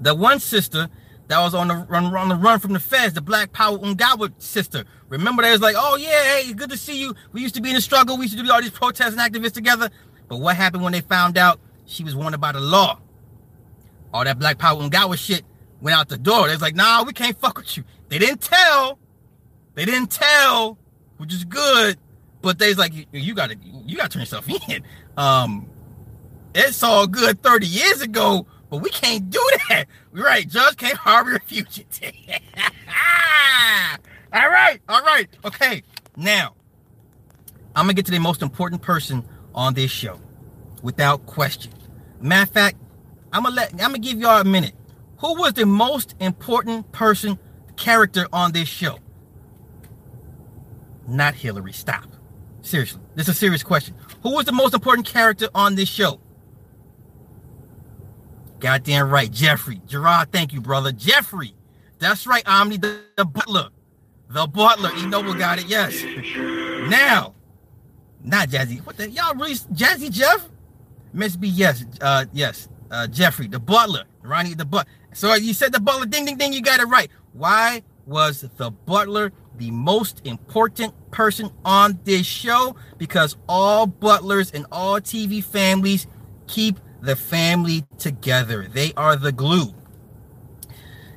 the 0.00 0.14
one 0.14 0.40
sister 0.40 0.88
that 1.28 1.38
was 1.40 1.54
on 1.54 1.68
the 1.68 1.74
run 1.88 2.06
on 2.06 2.28
the 2.28 2.34
run 2.34 2.58
from 2.58 2.72
the 2.72 2.80
feds, 2.80 3.14
the 3.14 3.20
Black 3.20 3.52
Power 3.52 3.78
Ungawa 3.78 4.32
sister. 4.38 4.84
Remember, 5.08 5.42
they 5.42 5.52
was 5.52 5.60
like, 5.60 5.76
"Oh 5.78 5.96
yeah, 5.96 6.22
hey, 6.38 6.52
good 6.52 6.70
to 6.70 6.76
see 6.76 7.00
you. 7.00 7.14
We 7.32 7.40
used 7.40 7.54
to 7.54 7.60
be 7.60 7.70
in 7.70 7.76
the 7.76 7.80
struggle. 7.80 8.16
We 8.16 8.24
used 8.24 8.36
to 8.36 8.42
do 8.42 8.50
all 8.50 8.60
these 8.60 8.70
protests 8.70 9.16
and 9.16 9.20
activists 9.20 9.52
together." 9.52 9.90
But 10.28 10.38
what 10.38 10.56
happened 10.56 10.82
when 10.82 10.92
they 10.92 11.00
found 11.00 11.38
out 11.38 11.60
she 11.86 12.02
was 12.04 12.14
wanted 12.16 12.40
by 12.40 12.52
the 12.52 12.60
law? 12.60 12.98
All 14.12 14.24
that 14.24 14.38
Black 14.38 14.58
Power 14.58 14.80
Ungawa 14.82 15.16
shit 15.16 15.44
went 15.80 15.96
out 15.96 16.08
the 16.08 16.18
door. 16.18 16.46
They 16.46 16.54
was 16.54 16.62
like, 16.62 16.74
"Nah, 16.74 17.04
we 17.04 17.12
can't 17.12 17.38
fuck 17.38 17.58
with 17.58 17.76
you." 17.76 17.84
They 18.08 18.18
didn't 18.18 18.40
tell. 18.40 18.98
They 19.74 19.84
didn't 19.84 20.10
tell, 20.10 20.78
which 21.18 21.32
is 21.32 21.44
good. 21.44 21.96
But 22.42 22.58
they's 22.58 22.78
like, 22.78 22.92
"You, 22.94 23.04
you 23.12 23.34
gotta, 23.34 23.56
you 23.62 23.96
gotta 23.96 24.08
turn 24.08 24.20
yourself 24.20 24.48
in." 24.68 24.82
Um, 25.16 25.68
it's 26.54 26.82
all 26.82 27.06
good 27.06 27.42
30 27.42 27.66
years 27.66 28.00
ago, 28.00 28.46
but 28.70 28.78
we 28.78 28.90
can't 28.90 29.28
do 29.28 29.50
that. 29.68 29.86
Right, 30.12 30.48
judge 30.48 30.76
can't 30.76 30.96
harbor 30.96 31.34
a 31.34 31.40
fugitive. 31.40 32.14
all 34.32 34.48
right, 34.48 34.78
all 34.88 35.02
right, 35.02 35.28
okay. 35.44 35.82
Now, 36.16 36.54
I'm 37.74 37.84
gonna 37.84 37.94
get 37.94 38.06
to 38.06 38.12
the 38.12 38.20
most 38.20 38.42
important 38.42 38.80
person 38.82 39.24
on 39.54 39.74
this 39.74 39.90
show, 39.90 40.20
without 40.82 41.26
question. 41.26 41.72
Matter 42.20 42.42
of 42.42 42.50
fact, 42.50 42.76
I'm 43.32 43.42
gonna 43.42 43.54
let 43.54 43.72
I'm 43.72 43.78
gonna 43.78 43.98
give 43.98 44.18
y'all 44.18 44.40
a 44.40 44.44
minute. 44.44 44.74
Who 45.18 45.34
was 45.34 45.52
the 45.52 45.66
most 45.66 46.14
important 46.20 46.90
person, 46.92 47.38
character 47.76 48.26
on 48.32 48.52
this 48.52 48.68
show? 48.68 48.98
Not 51.06 51.34
Hillary. 51.34 51.72
Stop. 51.72 52.06
Seriously, 52.62 53.00
this 53.14 53.28
is 53.28 53.36
a 53.36 53.38
serious 53.38 53.62
question. 53.62 53.94
Who 54.22 54.34
was 54.34 54.44
the 54.44 54.52
most 54.52 54.74
important 54.74 55.06
character 55.06 55.48
on 55.54 55.74
this 55.74 55.88
show? 55.88 56.20
Goddamn 58.60 59.08
right, 59.08 59.30
Jeffrey. 59.30 59.80
Gerard, 59.86 60.30
thank 60.32 60.52
you, 60.52 60.60
brother. 60.60 60.92
Jeffrey. 60.92 61.54
That's 61.98 62.26
right, 62.26 62.46
Omni, 62.46 62.76
the, 62.76 63.00
the 63.16 63.24
butler. 63.24 63.70
The 64.28 64.46
butler. 64.46 64.90
Enoble 64.90 65.36
got 65.38 65.58
it, 65.58 65.66
yes. 65.66 66.02
Now, 66.88 67.34
not 68.22 68.48
Jazzy. 68.48 68.84
What 68.84 68.96
the 68.96 69.10
y'all 69.10 69.34
really 69.34 69.54
Jazzy 69.54 70.10
Jeff? 70.10 70.48
Must 71.12 71.40
be 71.40 71.48
yes, 71.48 71.84
uh 72.00 72.26
yes. 72.32 72.68
Uh 72.90 73.06
Jeffrey, 73.06 73.48
the 73.48 73.58
butler. 73.58 74.04
Ronnie 74.22 74.54
the 74.54 74.64
but. 74.64 74.86
So 75.12 75.34
you 75.34 75.54
said 75.54 75.72
the 75.72 75.80
butler, 75.80 76.06
ding 76.06 76.26
ding 76.26 76.36
ding, 76.36 76.52
you 76.52 76.62
got 76.62 76.80
it 76.80 76.84
right. 76.84 77.10
Why 77.32 77.82
was 78.06 78.42
the 78.56 78.70
butler 78.70 79.32
the 79.56 79.70
most 79.70 80.24
important 80.26 80.94
person 81.10 81.50
on 81.64 81.98
this 82.04 82.26
show? 82.26 82.76
Because 82.98 83.36
all 83.48 83.86
butlers 83.86 84.50
and 84.52 84.66
all 84.70 85.00
TV 85.00 85.42
families 85.42 86.06
keep 86.46 86.78
the 87.00 87.16
family 87.16 87.84
together. 87.98 88.66
They 88.70 88.92
are 88.96 89.16
the 89.16 89.32
glue. 89.32 89.74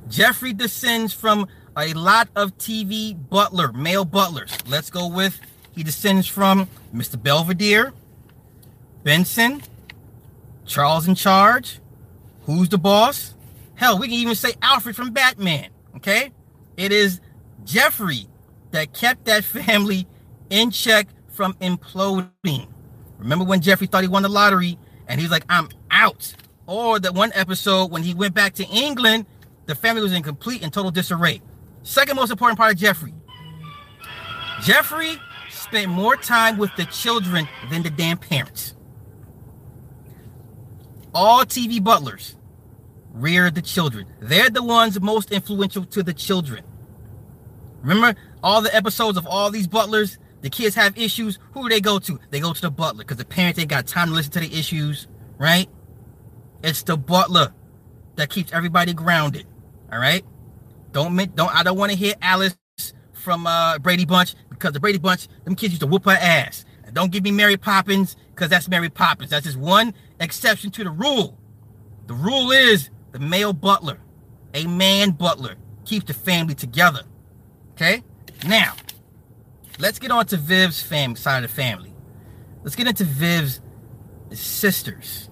Jeffrey 0.07 0.53
descends 0.53 1.13
from 1.13 1.47
a 1.77 1.93
lot 1.93 2.29
of 2.35 2.57
TV 2.57 3.17
butler, 3.29 3.71
male 3.71 4.05
butlers. 4.05 4.55
Let's 4.67 4.89
go 4.89 5.07
with 5.07 5.39
he 5.73 5.83
descends 5.83 6.27
from 6.27 6.67
Mr. 6.93 7.21
Belvedere, 7.21 7.93
Benson, 9.03 9.61
Charles 10.65 11.07
in 11.07 11.15
Charge, 11.15 11.79
Who's 12.45 12.69
the 12.69 12.77
Boss? 12.77 13.33
Hell, 13.75 13.97
we 13.97 14.07
can 14.07 14.15
even 14.15 14.35
say 14.35 14.53
Alfred 14.61 14.95
from 14.95 15.11
Batman. 15.11 15.69
Okay? 15.95 16.31
It 16.77 16.91
is 16.91 17.19
Jeffrey 17.65 18.27
that 18.71 18.93
kept 18.93 19.25
that 19.25 19.43
family 19.43 20.07
in 20.49 20.69
check 20.69 21.07
from 21.29 21.53
imploding. 21.55 22.67
Remember 23.17 23.45
when 23.45 23.61
Jeffrey 23.61 23.87
thought 23.87 24.03
he 24.03 24.07
won 24.07 24.23
the 24.23 24.29
lottery 24.29 24.77
and 25.07 25.19
he's 25.19 25.31
like, 25.31 25.45
I'm 25.49 25.69
out. 25.91 26.33
Or 26.65 26.99
that 26.99 27.13
one 27.13 27.31
episode 27.33 27.91
when 27.91 28.03
he 28.03 28.13
went 28.13 28.33
back 28.33 28.53
to 28.55 28.65
England, 28.65 29.25
the 29.65 29.75
family 29.75 30.01
was 30.01 30.13
in 30.13 30.23
complete 30.23 30.63
and 30.63 30.71
total 30.71 30.91
disarray. 30.91 31.41
Second 31.83 32.15
most 32.15 32.31
important 32.31 32.57
part 32.57 32.73
of 32.73 32.77
Jeffrey. 32.79 33.13
Jeffrey 34.61 35.17
spent 35.49 35.89
more 35.89 36.15
time 36.15 36.57
with 36.57 36.71
the 36.77 36.85
children 36.85 37.47
than 37.69 37.83
the 37.83 37.89
damn 37.89 38.17
parents. 38.17 38.75
All 41.13 41.45
TV 41.45 41.83
butlers 41.83 42.35
rear 43.13 43.51
the 43.51 43.61
children. 43.61 44.07
They're 44.19 44.49
the 44.49 44.63
ones 44.63 44.99
most 44.99 45.31
influential 45.31 45.85
to 45.85 46.01
the 46.01 46.13
children. 46.13 46.63
Remember 47.81 48.19
all 48.41 48.61
the 48.61 48.73
episodes 48.75 49.17
of 49.17 49.27
all 49.27 49.51
these 49.51 49.67
butlers? 49.67 50.17
The 50.43 50.49
kids 50.49 50.75
have 50.75 50.97
issues. 50.97 51.39
Who 51.53 51.63
do 51.63 51.69
they 51.69 51.79
go 51.79 51.99
to? 51.99 52.19
They 52.29 52.41
go 52.41 52.51
to 52.51 52.61
the 52.61 52.69
butler 52.69 53.05
because 53.05 53.17
the 53.17 53.25
parents 53.25 53.59
ain't 53.59 53.69
got 53.69 53.87
time 53.87 54.09
to 54.09 54.13
listen 54.13 54.33
to 54.33 54.41
the 54.41 54.53
issues, 54.59 55.07
right? 55.37 55.69
It's 56.61 56.83
the 56.83 56.97
butler 56.97 57.53
that 58.17 58.29
keeps 58.29 58.51
everybody 58.51 58.93
grounded. 58.93 59.47
All 59.91 59.99
right. 59.99 60.25
Don't 60.91 61.15
don't 61.33 61.55
I 61.55 61.63
don't 61.63 61.77
want 61.77 61.93
to 61.93 61.97
hear 61.97 62.13
Alice 62.21 62.57
from 63.13 63.47
uh, 63.47 63.79
Brady 63.79 64.03
Bunch 64.03 64.35
because 64.49 64.73
the 64.73 64.81
Brady 64.81 64.99
Bunch, 64.99 65.29
them 65.45 65.55
kids 65.55 65.71
used 65.71 65.81
to 65.81 65.87
whoop 65.87 66.03
her 66.05 66.11
ass. 66.11 66.65
And 66.83 66.93
don't 66.93 67.09
give 67.09 67.23
me 67.23 67.31
Mary 67.31 67.55
Poppins 67.55 68.17
because 68.35 68.49
that's 68.49 68.67
Mary 68.67 68.89
Poppins. 68.89 69.29
That's 69.29 69.45
just 69.45 69.57
one 69.57 69.93
exception 70.19 70.71
to 70.71 70.83
the 70.83 70.89
rule. 70.91 71.39
The 72.07 72.13
rule 72.13 72.51
is 72.51 72.89
the 73.13 73.19
male 73.19 73.53
butler, 73.53 73.99
a 74.53 74.67
man 74.67 75.11
butler, 75.11 75.55
keeps 75.85 76.05
the 76.05 76.13
family 76.13 76.53
together. 76.53 77.03
Okay. 77.71 78.03
Now, 78.45 78.73
let's 79.79 79.99
get 79.99 80.11
on 80.11 80.25
to 80.27 80.37
Viv's 80.37 80.81
fam 80.81 81.15
side 81.15 81.43
of 81.43 81.49
the 81.49 81.55
family. 81.55 81.93
Let's 82.63 82.75
get 82.75 82.87
into 82.87 83.03
Viv's 83.03 83.61
sisters. 84.31 85.29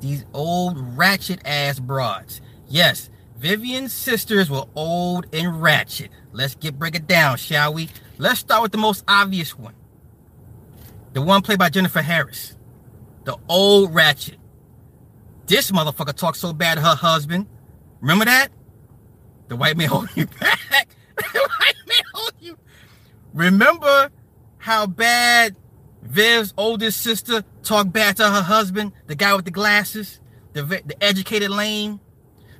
These 0.00 0.24
old 0.32 0.96
ratchet 0.96 1.40
ass 1.44 1.78
broads. 1.78 2.40
Yes, 2.68 3.10
Vivian's 3.38 3.92
sisters 3.92 4.50
were 4.50 4.64
old 4.74 5.26
and 5.32 5.62
ratchet. 5.62 6.10
Let's 6.32 6.54
get 6.54 6.78
break 6.78 6.94
it 6.94 7.06
down, 7.06 7.36
shall 7.36 7.72
we? 7.72 7.88
Let's 8.18 8.40
start 8.40 8.62
with 8.62 8.72
the 8.72 8.78
most 8.78 9.04
obvious 9.06 9.56
one. 9.56 9.74
The 11.12 11.22
one 11.22 11.42
played 11.42 11.58
by 11.58 11.70
Jennifer 11.70 12.02
Harris. 12.02 12.56
The 13.24 13.36
old 13.48 13.94
ratchet. 13.94 14.38
This 15.46 15.70
motherfucker 15.70 16.14
talked 16.14 16.36
so 16.36 16.52
bad 16.52 16.74
to 16.74 16.80
her 16.80 16.94
husband. 16.94 17.46
Remember 18.00 18.24
that? 18.26 18.48
The 19.48 19.56
white 19.56 19.76
man 19.76 19.88
holding 19.88 20.10
you 20.14 20.26
back. 20.26 20.88
the 21.16 21.48
white 21.58 21.74
man. 21.86 22.07
Remember 23.38 24.10
how 24.56 24.88
bad 24.88 25.54
Viv's 26.02 26.52
oldest 26.56 27.00
sister 27.00 27.44
talked 27.62 27.92
bad 27.92 28.16
to 28.16 28.28
her 28.28 28.42
husband, 28.42 28.90
the 29.06 29.14
guy 29.14 29.32
with 29.36 29.44
the 29.44 29.52
glasses, 29.52 30.18
the 30.54 30.64
the 30.64 30.96
educated 31.00 31.48
lame. 31.48 32.00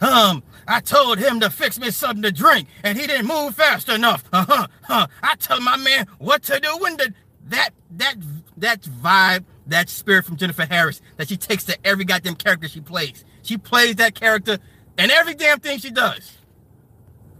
Um, 0.00 0.44
I 0.68 0.78
told 0.78 1.18
him 1.18 1.40
to 1.40 1.50
fix 1.50 1.80
me 1.80 1.90
something 1.90 2.22
to 2.22 2.30
drink, 2.30 2.68
and 2.84 2.96
he 2.96 3.08
didn't 3.08 3.26
move 3.26 3.56
fast 3.56 3.88
enough. 3.88 4.22
Uh 4.32 4.68
huh. 4.84 5.08
I 5.20 5.34
tell 5.34 5.60
my 5.60 5.76
man 5.76 6.06
what 6.18 6.44
to 6.44 6.60
do 6.60 6.78
when 6.78 6.96
the 6.96 7.12
that 7.48 7.70
that 7.96 8.14
that 8.56 8.82
vibe, 8.82 9.46
that 9.66 9.88
spirit 9.88 10.26
from 10.26 10.36
Jennifer 10.36 10.64
Harris 10.64 11.02
that 11.16 11.28
she 11.28 11.36
takes 11.36 11.64
to 11.64 11.76
every 11.84 12.04
goddamn 12.04 12.36
character 12.36 12.68
she 12.68 12.80
plays. 12.80 13.24
She 13.42 13.58
plays 13.58 13.96
that 13.96 14.14
character 14.14 14.60
and 14.96 15.10
every 15.10 15.34
damn 15.34 15.58
thing 15.58 15.80
she 15.80 15.90
does. 15.90 16.38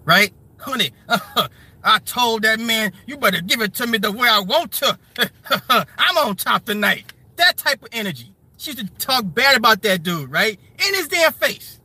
Right, 0.04 0.34
honey? 0.56 0.90
Uh, 1.08 1.46
I 1.84 1.98
told 2.00 2.42
that 2.42 2.60
man, 2.60 2.92
you 3.06 3.16
better 3.16 3.40
give 3.40 3.60
it 3.60 3.74
to 3.74 3.86
me 3.86 3.98
the 3.98 4.12
way 4.12 4.28
I 4.28 4.40
want 4.40 4.72
to. 4.72 4.98
I'm 5.98 6.18
on 6.18 6.36
top 6.36 6.64
tonight. 6.64 7.12
That 7.36 7.56
type 7.56 7.82
of 7.82 7.88
energy. 7.92 8.34
She 8.56 8.72
used 8.72 8.78
to 8.80 9.06
talk 9.06 9.24
bad 9.26 9.56
about 9.56 9.82
that 9.82 10.02
dude, 10.02 10.30
right? 10.30 10.58
In 10.86 10.94
his 10.94 11.08
damn 11.08 11.32
face, 11.32 11.80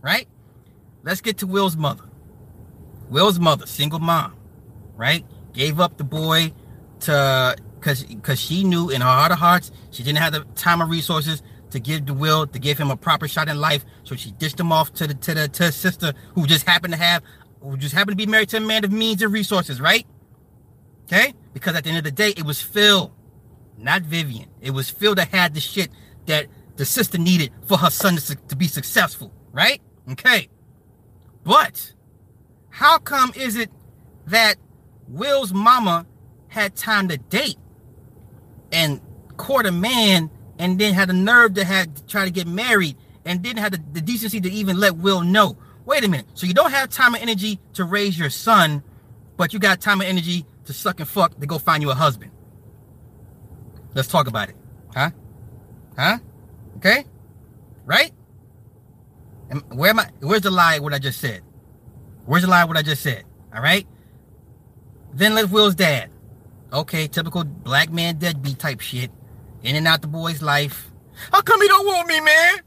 right? 0.00 0.28
Let's 1.02 1.20
get 1.20 1.38
to 1.38 1.46
Will's 1.46 1.76
mother. 1.76 2.04
Will's 3.10 3.40
mother, 3.40 3.66
single 3.66 3.98
mom, 3.98 4.34
right? 4.96 5.24
gave 5.52 5.80
up 5.80 5.96
the 5.98 6.04
boy 6.04 6.52
to 7.00 7.56
because 7.78 8.04
because 8.04 8.40
she 8.40 8.64
knew 8.64 8.90
in 8.90 9.00
her 9.00 9.06
heart 9.06 9.32
of 9.32 9.38
hearts 9.38 9.70
she 9.90 10.02
didn't 10.02 10.18
have 10.18 10.32
the 10.32 10.40
time 10.54 10.82
or 10.82 10.86
resources 10.86 11.42
to 11.70 11.80
give 11.80 12.06
the 12.06 12.14
will 12.14 12.46
to 12.46 12.58
give 12.58 12.78
him 12.78 12.90
a 12.90 12.96
proper 12.96 13.26
shot 13.26 13.48
in 13.48 13.58
life. 13.58 13.84
So 14.04 14.14
she 14.14 14.30
dished 14.32 14.60
him 14.60 14.72
off 14.72 14.92
to 14.94 15.06
the 15.06 15.14
to 15.14 15.34
the 15.34 15.48
to 15.48 15.64
his 15.64 15.74
sister 15.74 16.12
who 16.34 16.46
just 16.46 16.66
happened 16.66 16.92
to 16.94 16.98
have 16.98 17.22
who 17.62 17.76
just 17.76 17.94
happened 17.94 18.18
to 18.18 18.26
be 18.26 18.30
married 18.30 18.48
to 18.50 18.56
a 18.56 18.60
man 18.60 18.84
of 18.84 18.92
means 18.92 19.22
and 19.22 19.32
resources, 19.32 19.80
right? 19.80 20.06
Okay, 21.04 21.34
because 21.52 21.74
at 21.76 21.84
the 21.84 21.90
end 21.90 21.98
of 21.98 22.04
the 22.04 22.10
day, 22.10 22.30
it 22.30 22.44
was 22.44 22.60
Phil, 22.60 23.12
not 23.76 24.02
Vivian. 24.02 24.48
It 24.60 24.70
was 24.70 24.88
Phil 24.90 25.14
that 25.16 25.28
had 25.28 25.54
the 25.54 25.60
shit 25.60 25.90
that 26.26 26.46
the 26.76 26.84
sister 26.84 27.18
needed 27.18 27.52
for 27.66 27.78
her 27.78 27.90
son 27.90 28.16
to, 28.16 28.34
to 28.34 28.56
be 28.56 28.66
successful, 28.66 29.32
right? 29.52 29.80
Okay, 30.10 30.48
but 31.44 31.92
how 32.70 32.98
come 32.98 33.32
is 33.36 33.56
it 33.56 33.70
that 34.26 34.56
Will's 35.08 35.52
mama 35.52 36.06
had 36.48 36.74
time 36.76 37.08
to 37.08 37.18
date 37.18 37.56
and 38.70 39.00
court 39.36 39.66
a 39.66 39.72
man 39.72 40.30
and 40.58 40.78
then 40.78 40.94
had 40.94 41.08
the 41.08 41.14
nerve 41.14 41.54
to 41.54 41.64
have 41.64 41.92
to 41.94 42.06
try 42.06 42.24
to 42.24 42.30
get 42.30 42.46
married 42.46 42.96
and 43.24 43.42
didn't 43.42 43.58
have 43.58 43.72
the, 43.72 43.82
the 43.92 44.00
decency 44.00 44.40
to 44.40 44.50
even 44.50 44.78
let 44.78 44.96
Will 44.96 45.22
know. 45.22 45.56
Wait 45.84 46.04
a 46.04 46.08
minute. 46.08 46.26
So 46.34 46.46
you 46.46 46.54
don't 46.54 46.70
have 46.70 46.90
time 46.90 47.14
and 47.14 47.22
energy 47.22 47.58
to 47.74 47.84
raise 47.84 48.18
your 48.18 48.30
son, 48.30 48.82
but 49.36 49.52
you 49.52 49.58
got 49.58 49.80
time 49.80 50.00
and 50.00 50.08
energy 50.08 50.44
to 50.66 50.72
suck 50.72 51.00
and 51.00 51.08
fuck 51.08 51.38
to 51.40 51.46
go 51.46 51.58
find 51.58 51.82
you 51.82 51.90
a 51.90 51.94
husband. 51.94 52.30
Let's 53.94 54.08
talk 54.08 54.26
about 54.26 54.48
it. 54.48 54.56
Huh? 54.94 55.10
Huh? 55.98 56.18
Okay? 56.76 57.04
Right? 57.84 58.12
And 59.50 59.62
where 59.76 59.90
am 59.90 60.00
I? 60.00 60.08
Where's 60.20 60.42
the 60.42 60.50
lie 60.50 60.78
what 60.78 60.94
I 60.94 60.98
just 60.98 61.20
said? 61.20 61.42
Where's 62.24 62.42
the 62.42 62.48
lie 62.48 62.64
what 62.64 62.76
I 62.76 62.82
just 62.82 63.02
said? 63.02 63.24
All 63.54 63.60
right? 63.60 63.86
Then 65.12 65.34
let 65.34 65.50
Will's 65.50 65.74
dad. 65.74 66.10
Okay, 66.72 67.06
typical 67.06 67.44
black 67.44 67.90
man 67.90 68.16
deadbeat 68.16 68.58
type 68.58 68.80
shit 68.80 69.10
in 69.62 69.76
and 69.76 69.86
out 69.86 70.00
the 70.00 70.08
boy's 70.08 70.40
life. 70.40 70.90
How 71.30 71.42
come 71.42 71.60
he 71.60 71.68
don't 71.68 71.86
want 71.86 72.08
me, 72.08 72.20
man? 72.20 72.60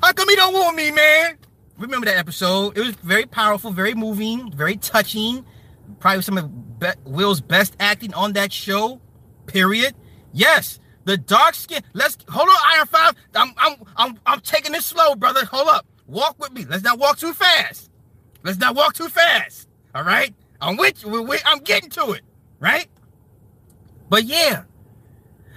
How 0.00 0.12
come 0.12 0.28
he 0.28 0.36
don't 0.36 0.54
want 0.54 0.76
me, 0.76 0.92
man? 0.92 1.38
Remember 1.78 2.06
that 2.06 2.16
episode? 2.16 2.76
It 2.76 2.82
was 2.82 2.94
very 2.96 3.26
powerful, 3.26 3.70
very 3.70 3.94
moving, 3.94 4.52
very 4.52 4.76
touching. 4.76 5.44
Probably 6.00 6.22
some 6.22 6.38
of 6.38 6.78
Be- 6.78 6.88
Will's 7.04 7.40
best 7.40 7.76
acting 7.80 8.14
on 8.14 8.32
that 8.34 8.52
show. 8.52 9.00
Period. 9.46 9.94
Yes, 10.32 10.78
the 11.04 11.16
dark 11.16 11.54
skin. 11.54 11.82
Let's 11.92 12.16
hold 12.28 12.48
on, 12.48 12.56
Iron 12.74 12.86
Five. 12.86 13.14
I'm 13.34 13.52
I'm 13.56 13.76
I'm 13.96 14.18
I'm 14.24 14.40
taking 14.40 14.72
this 14.72 14.86
slow, 14.86 15.14
brother. 15.14 15.44
Hold 15.46 15.68
up. 15.68 15.86
Walk 16.06 16.38
with 16.38 16.52
me. 16.52 16.64
Let's 16.64 16.84
not 16.84 16.98
walk 16.98 17.18
too 17.18 17.32
fast. 17.32 17.90
Let's 18.42 18.58
not 18.58 18.74
walk 18.74 18.94
too 18.94 19.08
fast. 19.08 19.68
All 19.94 20.04
right. 20.04 20.34
I'm 20.60 20.76
with 20.76 21.02
you. 21.04 21.38
I'm 21.44 21.58
getting 21.58 21.90
to 21.90 22.12
it. 22.12 22.22
Right. 22.60 22.86
But 24.08 24.24
yeah, 24.24 24.64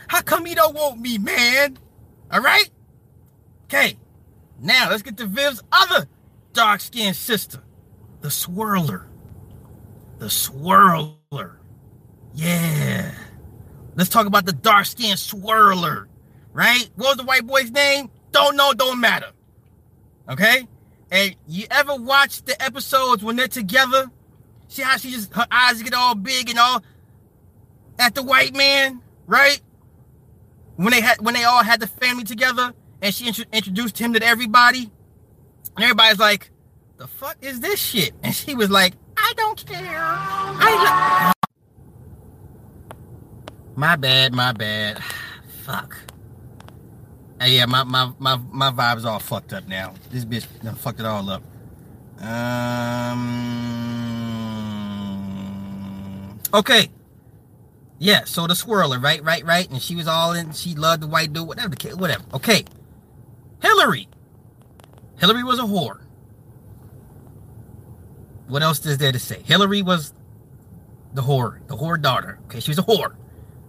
how 0.07 0.21
come 0.21 0.45
he 0.45 0.55
don't 0.55 0.73
want 0.73 0.99
me, 0.99 1.17
man? 1.17 1.77
All 2.31 2.41
right? 2.41 2.69
Okay. 3.65 3.97
Now 4.59 4.89
let's 4.89 5.01
get 5.01 5.17
to 5.17 5.25
Viv's 5.27 5.61
other 5.71 6.07
dark 6.53 6.81
skinned 6.81 7.15
sister, 7.15 7.61
the 8.21 8.29
swirler. 8.29 9.05
The 10.19 10.27
swirler. 10.27 11.57
Yeah. 12.33 13.13
Let's 13.95 14.09
talk 14.09 14.25
about 14.27 14.45
the 14.45 14.53
dark 14.53 14.85
skinned 14.85 15.19
swirler. 15.19 16.07
Right? 16.53 16.89
What 16.95 17.09
was 17.09 17.17
the 17.17 17.23
white 17.23 17.45
boy's 17.45 17.71
name? 17.71 18.09
Don't 18.31 18.55
know, 18.55 18.73
don't 18.73 18.99
matter. 18.99 19.31
Okay? 20.29 20.67
And 21.11 21.35
you 21.47 21.67
ever 21.69 21.95
watch 21.95 22.43
the 22.43 22.61
episodes 22.61 23.23
when 23.23 23.35
they're 23.35 23.47
together? 23.47 24.09
See 24.67 24.81
how 24.81 24.97
she 24.97 25.11
just 25.11 25.33
her 25.33 25.45
eyes 25.51 25.81
get 25.83 25.93
all 25.93 26.15
big 26.15 26.49
and 26.49 26.57
all 26.57 26.81
at 27.99 28.15
the 28.15 28.23
white 28.23 28.55
man, 28.55 29.01
right? 29.27 29.61
when 30.75 30.91
they 30.91 31.01
had 31.01 31.19
when 31.21 31.33
they 31.33 31.43
all 31.43 31.63
had 31.63 31.79
the 31.79 31.87
family 31.87 32.23
together 32.23 32.73
and 33.01 33.13
she 33.13 33.27
int- 33.27 33.45
introduced 33.51 33.97
him 33.97 34.13
to 34.13 34.23
everybody. 34.23 34.91
And 35.75 35.83
everybody's 35.83 36.19
like 36.19 36.51
the 36.97 37.07
fuck 37.07 37.37
is 37.41 37.59
this 37.59 37.79
shit? 37.79 38.13
And 38.23 38.33
she 38.33 38.55
was 38.55 38.69
like 38.69 38.93
i 39.17 39.33
don't 39.35 39.65
care. 39.65 39.99
I 39.99 41.33
my 43.75 43.95
bad 43.95 44.33
my 44.33 44.51
bad. 44.51 45.03
Fuck. 45.63 45.97
Yeah 47.43 47.65
my, 47.65 47.83
my 47.83 48.11
my 48.19 48.37
my 48.51 48.71
vibe's 48.71 49.05
all 49.05 49.19
fucked 49.19 49.53
up 49.53 49.67
now. 49.67 49.93
This 50.11 50.25
bitch 50.25 50.45
done 50.63 50.75
fucked 50.75 50.99
it 50.99 51.05
all 51.05 51.29
up. 51.29 51.43
Um 52.21 53.45
okay. 56.53 56.89
Yeah, 57.97 58.25
so 58.25 58.45
the 58.45 58.53
swirler, 58.53 59.01
right, 59.01 59.23
right, 59.23 59.45
right, 59.45 59.69
and 59.69 59.81
she 59.81 59.95
was 59.95 60.05
all 60.07 60.33
in. 60.33 60.51
She 60.51 60.75
loved 60.75 61.01
the 61.01 61.07
white 61.07 61.31
dude, 61.31 61.47
whatever 61.47 61.69
the 61.69 61.77
kid, 61.77 61.99
whatever. 61.99 62.23
Okay, 62.33 62.65
Hillary. 63.61 64.07
Hillary 65.17 65.43
was 65.43 65.59
a 65.59 65.63
whore. 65.63 66.01
What 68.47 68.61
else 68.61 68.85
is 68.85 68.97
there 68.97 69.11
to 69.11 69.19
say? 69.19 69.41
Hillary 69.43 69.81
was 69.81 70.13
the 71.13 71.21
whore, 71.21 71.65
the 71.67 71.75
whore 71.75 71.99
daughter. 71.99 72.39
Okay, 72.45 72.59
she 72.59 72.71
was 72.71 72.77
a 72.77 72.83
whore. 72.83 73.15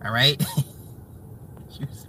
All 0.04 0.12
right. 0.12 0.40
she, 1.70 1.80
was, 1.80 2.06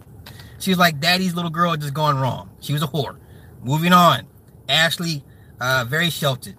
she 0.59 0.71
was 0.71 0.79
like 0.79 0.99
daddy's 0.99 1.33
little 1.33 1.51
girl 1.51 1.75
just 1.77 1.93
gone 1.93 2.17
wrong. 2.17 2.49
She 2.59 2.73
was 2.73 2.81
a 2.83 2.87
whore. 2.87 3.17
Moving 3.63 3.93
on. 3.93 4.27
Ashley, 4.67 5.23
uh, 5.61 5.85
very 5.87 6.09
sheltered, 6.09 6.57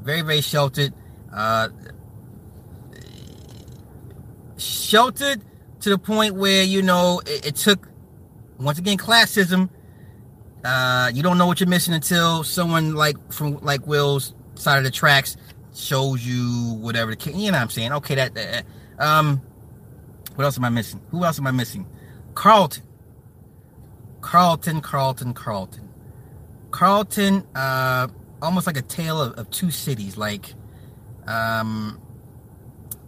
very 0.00 0.22
very 0.22 0.40
sheltered. 0.40 0.92
Uh, 1.32 1.68
sheltered 4.56 5.42
to 5.80 5.90
the 5.90 5.98
point 5.98 6.34
where 6.34 6.62
you 6.62 6.82
know 6.82 7.20
it, 7.26 7.46
it 7.46 7.56
took 7.56 7.88
once 8.58 8.78
again 8.78 8.96
classism. 8.96 9.70
Uh, 10.64 11.10
you 11.14 11.22
don't 11.22 11.38
know 11.38 11.46
what 11.46 11.60
you're 11.60 11.68
missing 11.68 11.94
until 11.94 12.42
someone 12.42 12.94
like 12.94 13.16
from 13.32 13.58
like 13.58 13.86
Will's 13.86 14.34
side 14.54 14.78
of 14.78 14.84
the 14.84 14.90
tracks 14.90 15.36
shows 15.74 16.26
you 16.26 16.74
whatever 16.80 17.14
the. 17.14 17.30
You 17.30 17.50
know 17.50 17.58
what 17.58 17.62
I'm 17.62 17.70
saying? 17.70 17.92
Okay, 17.92 18.14
that, 18.16 18.34
that 18.34 18.64
um, 18.98 19.40
what 20.34 20.44
else 20.44 20.56
am 20.56 20.64
I 20.64 20.68
missing? 20.68 21.00
Who 21.10 21.24
else 21.24 21.38
am 21.38 21.46
I 21.46 21.50
missing? 21.52 21.86
Carlton. 22.34 22.84
Carlton, 24.20 24.80
Carlton, 24.80 25.32
Carlton. 25.32 25.88
Carlton, 26.70 27.46
uh, 27.54 28.08
almost 28.42 28.66
like 28.66 28.76
a 28.76 28.82
tale 28.82 29.20
of, 29.20 29.34
of 29.34 29.50
two 29.50 29.70
cities. 29.70 30.16
Like, 30.16 30.54
um, 31.26 32.00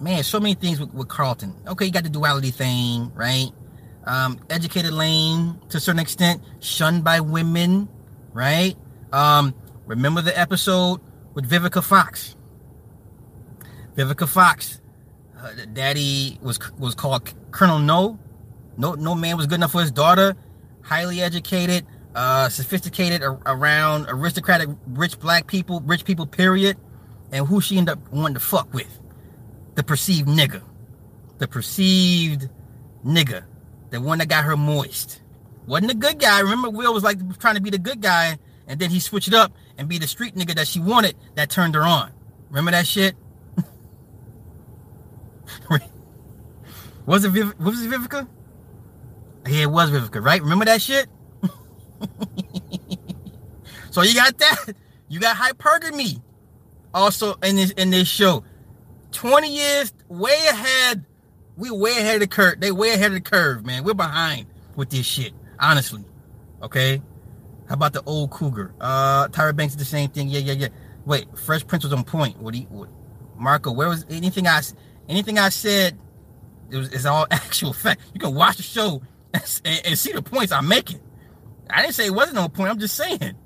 man, 0.01 0.23
so 0.23 0.41
many 0.41 0.55
things 0.55 0.81
with, 0.81 0.95
with 0.95 1.09
Carlton. 1.09 1.55
Okay, 1.69 1.85
you 1.85 1.93
got 1.93 2.05
the 2.05 2.11
duality 2.11 2.51
thing, 2.51 3.13
right? 3.15 3.51
Um, 4.11 4.41
educated 4.51 4.93
lane 4.93 5.61
to 5.69 5.77
a 5.77 5.81
certain 5.81 6.01
extent, 6.01 6.43
shunned 6.59 7.05
by 7.05 7.21
women, 7.21 7.89
right? 8.33 8.77
Um, 9.13 9.55
remember 9.87 10.21
the 10.21 10.37
episode 10.37 11.01
with 11.35 11.49
Vivica 11.49 11.83
Fox? 11.83 12.35
Vivica 13.97 14.29
Fox, 14.29 14.81
uh, 15.41 15.51
daddy 15.73 16.39
was 16.43 16.59
was 16.79 16.95
called 16.95 17.33
Colonel 17.53 17.79
No. 17.79 18.19
No, 18.77 18.95
no 18.95 19.15
man 19.15 19.37
was 19.37 19.47
good 19.47 19.57
enough 19.57 19.73
for 19.73 19.81
his 19.81 19.93
daughter. 19.93 20.35
Highly 20.83 21.21
educated, 21.21 21.87
uh, 22.15 22.49
sophisticated 22.49 23.23
around 23.23 24.07
aristocratic, 24.09 24.71
rich 24.89 25.21
black 25.21 25.47
people, 25.47 25.81
rich 25.83 26.05
people. 26.05 26.27
Period. 26.27 26.77
And 27.31 27.47
who 27.47 27.61
she 27.61 27.79
ended 27.79 27.93
up 27.93 28.13
wanting 28.13 28.35
to 28.35 28.41
fuck 28.41 28.75
with? 28.75 29.01
the 29.75 29.85
perceived 29.85 30.29
nigga. 30.29 30.63
The 31.39 31.49
perceived 31.49 32.49
nigga. 33.07 33.45
The 33.91 34.01
one 34.01 34.19
that 34.19 34.29
got 34.29 34.45
her 34.45 34.57
moist. 34.57 35.21
Wasn't 35.67 35.91
a 35.91 35.95
good 35.95 36.19
guy. 36.19 36.41
Remember, 36.41 36.71
Will 36.71 36.95
was 36.95 37.05
like 37.05 37.39
trying 37.39 37.57
to 37.57 37.61
be 37.61 37.71
the 37.71 37.79
good 37.79 38.01
guy, 38.01 38.39
and 38.67 38.81
then 38.81 38.91
he 38.91 39.01
switched 39.01 39.33
up 39.35 39.53
and 39.77 39.89
be 39.89 39.99
the 39.99 40.07
street 40.07 40.35
nigga 40.35 40.55
that 40.55 40.67
she 40.67 40.81
wanted 40.81 41.17
that 41.35 41.51
turned 41.51 41.75
her 41.75 41.83
on. 41.83 42.13
Remember 42.49 42.71
that 42.71 42.87
shit? 42.87 43.15
was 47.07 47.25
it 47.25 47.31
Viv- 47.31 47.59
was 47.59 47.83
it 47.83 47.91
Vivica? 47.91 48.27
Yeah, 49.47 49.63
it 49.63 49.71
was 49.71 49.91
Vivica, 49.91 50.25
right? 50.25 50.43
Remember 50.43 50.65
that 50.65 50.83
shit? 50.83 51.09
so 53.91 54.03
you 54.03 54.15
got 54.15 54.37
that. 54.39 54.75
You 55.09 55.19
got 55.21 55.37
hypergamy 55.37 56.23
also 56.95 57.35
in 57.43 57.57
this 57.57 57.71
in 57.73 57.91
this 57.91 58.09
show. 58.09 58.45
20 59.13 59.53
years 59.53 59.93
way 60.09 60.39
ahead. 60.49 61.05
We 61.61 61.71
way 61.71 61.91
ahead 61.93 62.15
of 62.17 62.21
the 62.23 62.27
curve. 62.27 62.59
They 62.59 62.73
way 62.73 62.95
ahead 62.95 63.09
of 63.09 63.13
the 63.13 63.21
curve, 63.21 63.67
man. 63.67 63.85
We're 63.85 63.95
behind 63.95 64.47
with 64.77 64.91
this 64.91 65.05
shit, 65.05 65.33
honestly. 65.59 66.05
Okay. 66.63 67.03
How 67.69 67.75
about 67.75 67.93
the 67.93 68.03
old 68.05 68.31
cougar? 68.31 68.75
Uh, 68.81 69.29
Tyra 69.29 69.55
Banks 69.55 69.75
did 69.75 69.81
the 69.81 69.85
same 69.85 70.11
thing. 70.11 70.29
Yeah, 70.29 70.41
yeah, 70.41 70.55
yeah. 70.55 70.69
Wait, 71.05 71.27
Fresh 71.39 71.67
Prince 71.67 71.85
was 71.85 71.93
on 71.93 72.03
point. 72.03 72.39
What 72.39 72.55
you, 72.55 72.63
what, 72.65 72.89
Marco? 73.37 73.73
Where 73.73 73.89
was 73.89 74.07
anything 74.09 74.47
I 74.47 74.63
anything 75.09 75.39
I 75.39 75.51
said? 75.51 75.99
It 76.71 76.77
was 76.79 76.93
it's 76.93 77.05
all 77.05 77.27
actual 77.31 77.73
fact. 77.73 78.01
You 78.15 78.21
can 78.21 78.35
watch 78.35 78.57
the 78.57 78.63
show 78.63 79.03
and, 79.35 79.83
and 79.85 79.99
see 79.99 80.13
the 80.13 80.23
points 80.23 80.53
I'm 80.53 80.67
making. 80.67 81.01
I 81.69 81.83
didn't 81.83 81.95
say 81.95 82.07
it 82.07 82.15
wasn't 82.15 82.39
on 82.39 82.51
point. 82.51 82.71
I'm 82.71 82.79
just 82.79 82.97
saying. 82.97 83.37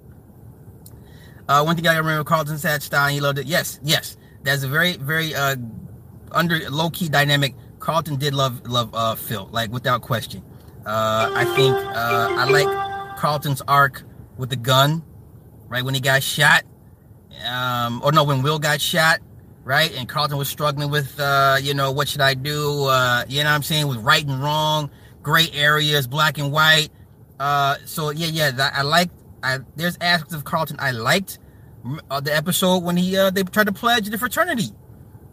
Uh, 1.49 1.63
one 1.63 1.77
thing 1.77 1.87
I 1.87 1.97
remember 1.99 2.25
Carlton 2.25 2.57
said, 2.59 2.83
Stein, 2.83 3.13
he 3.13 3.21
loved 3.21 3.39
it. 3.39 3.47
Yes, 3.47 3.79
yes. 3.83 4.17
That's 4.45 4.63
a 4.63 4.69
very, 4.69 4.97
very 4.97 5.35
uh, 5.35 5.57
under 6.33 6.71
low 6.71 6.91
key 6.91 7.09
dynamic, 7.09 7.55
Carlton 7.85 8.17
did 8.17 8.33
love 8.33 8.67
love 8.67 8.95
uh, 8.95 9.15
Phil, 9.15 9.47
like 9.53 9.71
without 9.71 10.01
question. 10.01 10.43
Uh, 10.87 11.31
I 11.35 11.45
think 11.55 11.75
uh, 11.75 12.29
I 12.31 12.49
like 12.49 13.19
Carlton's 13.19 13.61
arc 13.69 14.05
with 14.39 14.49
the 14.49 14.57
gun, 14.57 15.03
right 15.69 15.85
when 15.85 15.93
he 15.93 16.01
got 16.01 16.23
shot, 16.23 16.65
um, 17.47 18.01
or 18.03 18.11
no, 18.11 18.25
when 18.25 18.43
Will 18.43 18.59
got 18.59 18.81
shot, 18.81 19.21
right, 19.65 19.95
and 19.95 20.09
Carlton 20.09 20.39
was 20.39 20.49
struggling 20.49 20.91
with, 20.91 21.21
uh, 21.21 21.59
you 21.61 21.75
know, 21.75 21.93
what 21.93 22.09
should 22.09 22.23
I 22.23 22.33
do? 22.33 22.85
Uh, 22.85 23.27
you 23.29 23.43
know 23.43 23.51
what 23.51 23.55
I'm 23.57 23.63
saying? 23.63 23.87
With 23.87 23.99
right 23.99 24.27
and 24.27 24.43
wrong, 24.43 24.89
gray 25.23 25.51
areas, 25.53 26.07
black 26.07 26.39
and 26.39 26.51
white. 26.51 26.89
Uh, 27.39 27.77
so 27.85 28.09
yeah, 28.09 28.29
yeah, 28.29 28.51
that, 28.51 28.73
I 28.75 28.81
like. 28.81 29.11
I 29.43 29.59
there's 29.77 29.99
aspects 30.01 30.33
of 30.33 30.45
Carlton 30.45 30.79
I 30.81 30.93
liked. 30.93 31.39
Uh, 32.11 32.21
the 32.21 32.35
episode 32.35 32.79
when 32.79 32.97
he 32.97 33.15
uh, 33.15 33.29
they 33.29 33.43
tried 33.43 33.67
to 33.67 33.73
pledge 33.73 34.09
the 34.09 34.17
fraternity. 34.17 34.71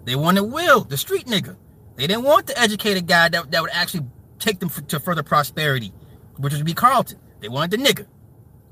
They 0.04 0.18
wanted 0.18 0.44
Will, 0.44 0.82
the 0.82 0.98
street 0.98 1.28
nigga. 1.28 1.56
They 2.02 2.08
didn't 2.08 2.24
want 2.24 2.48
the 2.48 2.60
educated 2.60 3.06
guy 3.06 3.30
that, 3.30 3.52
that 3.52 3.62
would 3.62 3.70
actually 3.72 4.08
take 4.40 4.60
them 4.60 4.70
to 4.70 5.00
further 5.00 5.22
prosperity, 5.22 5.94
which 6.38 6.52
would 6.52 6.66
be 6.66 6.74
Carlton. 6.74 7.20
They 7.42 7.48
wanted 7.48 7.70
the 7.70 7.78
nigga. 7.78 8.08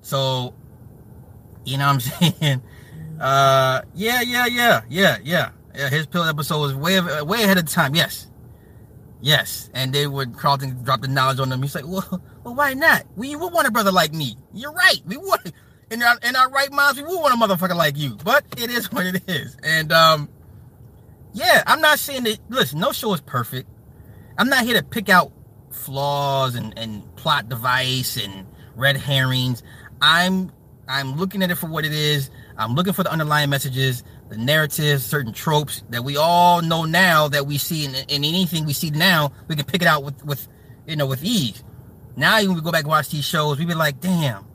So, 0.01 0.55
you 1.63 1.77
know 1.77 1.93
what 1.93 1.93
I'm 1.93 1.99
saying? 2.39 2.61
Uh, 3.19 3.83
yeah, 3.93 4.21
yeah, 4.21 4.47
yeah, 4.47 4.81
yeah, 4.89 5.17
yeah. 5.23 5.51
Yeah, 5.75 5.89
his 5.89 6.07
pill 6.07 6.23
episode 6.23 6.59
was 6.59 6.73
way 6.73 6.99
way 7.21 7.43
ahead 7.43 7.59
of 7.59 7.67
time. 7.67 7.93
Yes, 7.93 8.31
yes. 9.21 9.69
And 9.75 9.93
they 9.93 10.07
would 10.07 10.35
Carlton 10.35 10.81
drop 10.81 11.01
the 11.01 11.07
knowledge 11.07 11.39
on 11.39 11.49
them. 11.49 11.61
He's 11.61 11.75
like, 11.75 11.85
well, 11.87 12.23
well, 12.43 12.55
why 12.55 12.73
not? 12.73 13.03
We 13.15 13.35
would 13.35 13.53
want 13.53 13.67
a 13.67 13.71
brother 13.71 13.91
like 13.91 14.11
me. 14.11 14.37
You're 14.55 14.73
right. 14.73 15.01
We 15.05 15.17
would. 15.17 15.53
In 15.91 16.01
our 16.01 16.17
in 16.23 16.35
our 16.35 16.49
right 16.49 16.71
minds, 16.71 16.99
we 16.99 17.05
would 17.05 17.21
want 17.21 17.35
a 17.35 17.37
motherfucker 17.37 17.75
like 17.75 17.95
you. 17.95 18.17
But 18.23 18.43
it 18.57 18.71
is 18.71 18.91
what 18.91 19.05
it 19.05 19.21
is. 19.29 19.55
And 19.61 19.91
um, 19.91 20.29
yeah, 21.33 21.63
I'm 21.65 21.81
not 21.81 21.99
saying 21.99 22.23
that. 22.23 22.39
Listen, 22.49 22.79
no 22.79 22.91
show 22.91 23.13
is 23.13 23.21
perfect. 23.21 23.69
I'm 24.37 24.49
not 24.49 24.63
here 24.63 24.75
to 24.75 24.83
pick 24.83 25.09
out 25.09 25.31
flaws 25.71 26.55
and, 26.55 26.77
and 26.77 27.15
plot 27.15 27.49
device 27.49 28.17
and 28.17 28.45
red 28.75 28.97
herrings. 28.97 29.63
I'm 30.01 30.51
I'm 30.87 31.17
looking 31.17 31.43
at 31.43 31.51
it 31.51 31.55
for 31.55 31.67
what 31.67 31.85
it 31.85 31.91
is. 31.91 32.31
I'm 32.57 32.73
looking 32.73 32.93
for 32.93 33.03
the 33.03 33.11
underlying 33.11 33.49
messages, 33.49 34.03
the 34.29 34.37
narratives, 34.37 35.05
certain 35.05 35.33
tropes 35.33 35.83
that 35.89 36.03
we 36.03 36.17
all 36.17 36.61
know 36.61 36.85
now 36.85 37.27
that 37.27 37.45
we 37.45 37.57
see 37.57 37.85
in, 37.85 37.93
in 37.95 38.23
anything 38.23 38.65
we 38.65 38.73
see 38.73 38.89
now, 38.89 39.31
we 39.47 39.55
can 39.55 39.65
pick 39.65 39.81
it 39.81 39.87
out 39.87 40.03
with 40.03 40.23
with 40.25 40.47
you 40.87 40.95
know 40.95 41.05
with 41.05 41.23
ease. 41.23 41.63
Now 42.15 42.37
when 42.39 42.55
we 42.55 42.61
go 42.61 42.71
back 42.71 42.81
and 42.81 42.89
watch 42.89 43.09
these 43.09 43.23
shows, 43.23 43.59
we 43.59 43.65
be 43.65 43.75
like, 43.75 44.01
damn, 44.01 44.45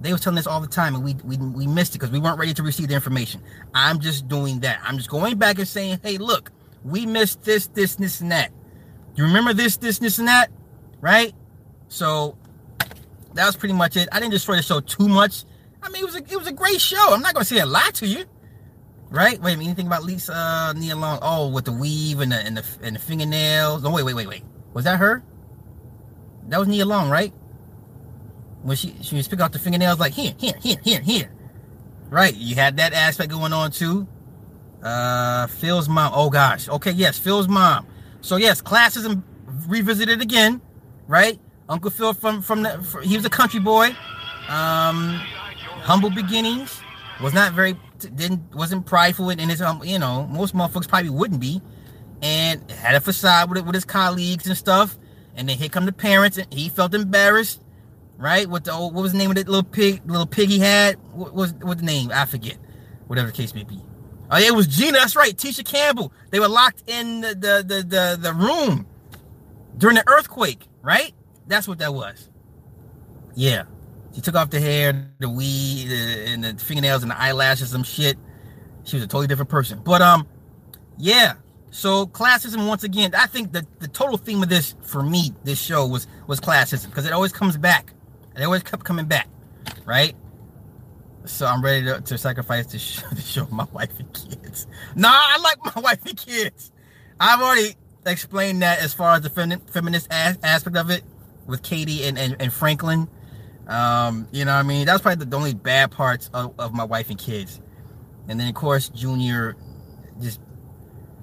they 0.00 0.12
was 0.12 0.20
telling 0.20 0.38
us 0.38 0.46
all 0.46 0.60
the 0.60 0.66
time 0.66 0.94
and 0.94 1.04
we 1.04 1.14
we, 1.24 1.36
we 1.36 1.66
missed 1.66 1.94
it 1.94 1.98
because 1.98 2.10
we 2.10 2.18
weren't 2.18 2.38
ready 2.38 2.54
to 2.54 2.62
receive 2.62 2.88
the 2.88 2.94
information. 2.94 3.42
I'm 3.74 4.00
just 4.00 4.28
doing 4.28 4.60
that. 4.60 4.80
I'm 4.82 4.98
just 4.98 5.10
going 5.10 5.38
back 5.38 5.58
and 5.58 5.66
saying, 5.66 6.00
hey, 6.02 6.18
look, 6.18 6.50
we 6.84 7.06
missed 7.06 7.42
this, 7.42 7.66
this, 7.68 7.96
this, 7.96 8.20
and 8.20 8.30
that. 8.30 8.52
You 9.14 9.24
remember 9.24 9.52
this, 9.52 9.76
this, 9.78 9.98
this, 9.98 10.18
and 10.18 10.28
that? 10.28 10.50
Right? 11.00 11.32
So 11.88 12.36
that 13.34 13.46
was 13.46 13.56
pretty 13.56 13.74
much 13.74 13.96
it. 13.96 14.08
I 14.12 14.20
didn't 14.20 14.32
destroy 14.32 14.56
the 14.56 14.62
show 14.62 14.80
too 14.80 15.08
much. 15.08 15.44
I 15.82 15.88
mean, 15.88 16.02
it 16.02 16.06
was 16.06 16.16
a 16.16 16.18
it 16.18 16.36
was 16.36 16.46
a 16.46 16.52
great 16.52 16.80
show. 16.80 17.12
I'm 17.12 17.20
not 17.20 17.34
gonna 17.34 17.44
say 17.44 17.60
a 17.60 17.66
lot 17.66 17.94
to 17.96 18.06
you, 18.06 18.24
right? 19.08 19.40
Wait, 19.40 19.52
anything 19.54 19.86
about 19.86 20.02
Lisa 20.02 20.34
uh, 20.34 20.72
Nia 20.72 20.96
Long? 20.96 21.18
Oh, 21.22 21.48
with 21.48 21.64
the 21.64 21.72
weave 21.72 22.20
and 22.20 22.32
the 22.32 22.36
and 22.36 22.56
the 22.56 22.64
and 22.82 22.96
the 22.96 23.00
fingernails. 23.00 23.84
Oh, 23.84 23.92
wait, 23.92 24.04
wait, 24.04 24.14
wait, 24.14 24.26
wait. 24.26 24.42
Was 24.72 24.84
that 24.84 24.98
her? 24.98 25.22
That 26.48 26.58
was 26.58 26.68
Nia 26.68 26.84
Long, 26.84 27.08
right? 27.08 27.32
When 28.66 28.76
she 28.76 28.96
she 29.00 29.14
was 29.14 29.28
picking 29.28 29.44
out 29.44 29.52
the 29.52 29.60
fingernails, 29.60 30.00
like 30.00 30.12
here, 30.12 30.34
here, 30.38 30.54
here, 30.60 30.78
here, 30.82 31.00
here. 31.00 31.30
Right. 32.10 32.34
You 32.34 32.56
had 32.56 32.76
that 32.78 32.92
aspect 32.92 33.30
going 33.30 33.52
on 33.52 33.70
too. 33.70 34.08
Uh, 34.82 35.46
Phil's 35.46 35.88
mom. 35.88 36.12
Oh 36.14 36.30
gosh. 36.30 36.68
Okay. 36.68 36.90
Yes, 36.90 37.16
Phil's 37.16 37.46
mom. 37.46 37.86
So 38.22 38.36
yes, 38.36 38.60
classism 38.60 39.22
revisited 39.68 40.20
again, 40.20 40.60
right? 41.06 41.38
Uncle 41.68 41.90
Phil 41.92 42.12
from 42.12 42.42
from 42.42 42.62
the 42.64 43.00
he 43.04 43.16
was 43.16 43.24
a 43.24 43.30
country 43.30 43.60
boy, 43.60 43.88
um, 44.48 45.14
humble 45.82 46.10
beginnings, 46.10 46.80
was 47.22 47.32
not 47.34 47.52
very 47.52 47.76
didn't 47.98 48.54
wasn't 48.54 48.84
prideful 48.84 49.30
in 49.30 49.38
his 49.48 49.62
um 49.62 49.80
you 49.84 49.98
know 49.98 50.26
most 50.26 50.54
motherfuckers 50.54 50.88
probably 50.88 51.10
wouldn't 51.10 51.40
be, 51.40 51.62
and 52.22 52.68
had 52.70 52.96
a 52.96 53.00
facade 53.00 53.48
with 53.48 53.64
with 53.64 53.74
his 53.74 53.84
colleagues 53.84 54.46
and 54.46 54.56
stuff, 54.56 54.98
and 55.36 55.48
then 55.48 55.56
here 55.56 55.68
come 55.68 55.86
the 55.86 55.92
parents 55.92 56.36
and 56.36 56.52
he 56.52 56.68
felt 56.68 56.94
embarrassed, 56.94 57.60
right? 58.16 58.48
With 58.48 58.64
the 58.64 58.72
old 58.72 58.94
what 58.94 59.02
was 59.02 59.12
the 59.12 59.18
name 59.18 59.30
of 59.30 59.36
that 59.36 59.48
little 59.48 59.62
pig 59.62 60.02
little 60.06 60.26
pig 60.26 60.48
he 60.48 60.58
had? 60.58 60.96
What 61.12 61.34
was 61.34 61.52
what 61.54 61.78
the 61.78 61.84
name? 61.84 62.10
I 62.12 62.24
forget, 62.26 62.56
whatever 63.06 63.28
the 63.28 63.32
case 63.32 63.54
may 63.54 63.64
be. 63.64 63.80
Oh, 64.28 64.38
yeah, 64.38 64.48
it 64.48 64.54
was 64.54 64.66
Gina. 64.66 64.98
That's 64.98 65.14
right, 65.14 65.36
Tisha 65.36 65.64
Campbell. 65.64 66.12
They 66.30 66.40
were 66.40 66.48
locked 66.48 66.82
in 66.88 67.20
the 67.20 67.28
the 67.28 67.64
the 67.66 67.82
the, 67.82 68.18
the 68.20 68.32
room 68.32 68.86
during 69.76 69.96
the 69.96 70.08
earthquake, 70.08 70.66
right? 70.82 71.12
That's 71.46 71.68
what 71.68 71.78
that 71.78 71.94
was. 71.94 72.28
Yeah. 73.34 73.64
She 74.14 74.22
took 74.22 74.34
off 74.34 74.48
the 74.50 74.60
hair, 74.60 75.10
the 75.18 75.28
weed, 75.28 75.92
and 75.92 76.42
the 76.42 76.54
fingernails 76.54 77.02
and 77.02 77.10
the 77.10 77.20
eyelashes, 77.20 77.70
some 77.70 77.82
shit. 77.82 78.16
She 78.84 78.96
was 78.96 79.04
a 79.04 79.06
totally 79.06 79.26
different 79.26 79.50
person. 79.50 79.80
But 79.84 80.00
um, 80.00 80.26
yeah. 80.96 81.34
So 81.70 82.06
classism 82.06 82.66
once 82.66 82.82
again. 82.82 83.14
I 83.14 83.26
think 83.26 83.52
the 83.52 83.66
the 83.78 83.88
total 83.88 84.16
theme 84.16 84.42
of 84.42 84.48
this 84.48 84.74
for 84.82 85.02
me, 85.02 85.34
this 85.44 85.60
show 85.60 85.86
was 85.86 86.06
was 86.26 86.40
classism 86.40 86.86
because 86.86 87.04
it 87.04 87.12
always 87.12 87.32
comes 87.32 87.58
back. 87.58 87.92
It 88.36 88.44
always 88.44 88.62
kept 88.62 88.84
coming 88.84 89.06
back, 89.06 89.28
right? 89.84 90.14
So 91.24 91.46
I'm 91.46 91.62
ready 91.62 91.84
to, 91.86 92.00
to 92.00 92.18
sacrifice 92.18 92.66
to 92.66 92.78
show, 92.78 93.08
to 93.10 93.20
show 93.20 93.46
my 93.50 93.66
wife 93.72 93.98
and 93.98 94.12
kids. 94.12 94.66
Nah, 94.94 95.10
I 95.10 95.38
like 95.38 95.76
my 95.76 95.80
wife 95.82 96.04
and 96.06 96.16
kids. 96.16 96.70
I've 97.18 97.40
already 97.40 97.74
explained 98.04 98.62
that 98.62 98.80
as 98.80 98.94
far 98.94 99.16
as 99.16 99.22
the 99.22 99.30
fem- 99.30 99.60
feminist 99.60 100.08
as- 100.10 100.38
aspect 100.42 100.76
of 100.76 100.90
it 100.90 101.02
with 101.46 101.62
Katie 101.62 102.04
and, 102.04 102.18
and, 102.18 102.36
and 102.40 102.52
Franklin. 102.52 103.08
Um, 103.66 104.28
you 104.30 104.44
know 104.44 104.54
what 104.54 104.60
I 104.60 104.62
mean? 104.62 104.86
That's 104.86 105.02
probably 105.02 105.24
the, 105.24 105.30
the 105.30 105.36
only 105.36 105.54
bad 105.54 105.90
parts 105.90 106.30
of, 106.32 106.54
of 106.58 106.72
my 106.72 106.84
wife 106.84 107.10
and 107.10 107.18
kids. 107.18 107.60
And 108.28 108.38
then 108.38 108.48
of 108.48 108.54
course 108.54 108.88
Junior 108.88 109.56
just 110.20 110.40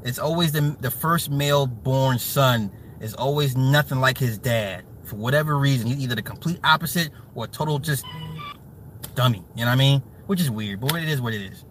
it's 0.04 0.19
always 0.19 0.52
the 0.52 0.76
the 0.80 0.91
first 0.91 1.30
male 1.30 1.67
born 1.67 2.19
son 2.19 2.71
is 2.99 3.13
always 3.13 3.56
nothing 3.56 3.99
like 3.99 4.17
his 4.17 4.38
dad. 4.38 4.84
For 5.13 5.19
whatever 5.19 5.60
reason, 5.60 5.86
he's 5.86 5.99
either 5.99 6.15
the 6.15 6.23
complete 6.23 6.60
opposite 6.63 7.12
or 7.36 7.45
total 7.45 7.78
just 7.78 8.04
dummy. 9.13 9.43
You 9.56 9.63
know 9.63 9.69
what 9.69 9.73
I 9.73 9.76
mean? 9.76 10.02
Which 10.26 10.41
is 10.41 10.49
weird, 10.49 10.80
but 10.80 10.95
it 10.95 11.08
is 11.08 11.21
what 11.21 11.36
it 11.36 11.41
is. 11.41 11.65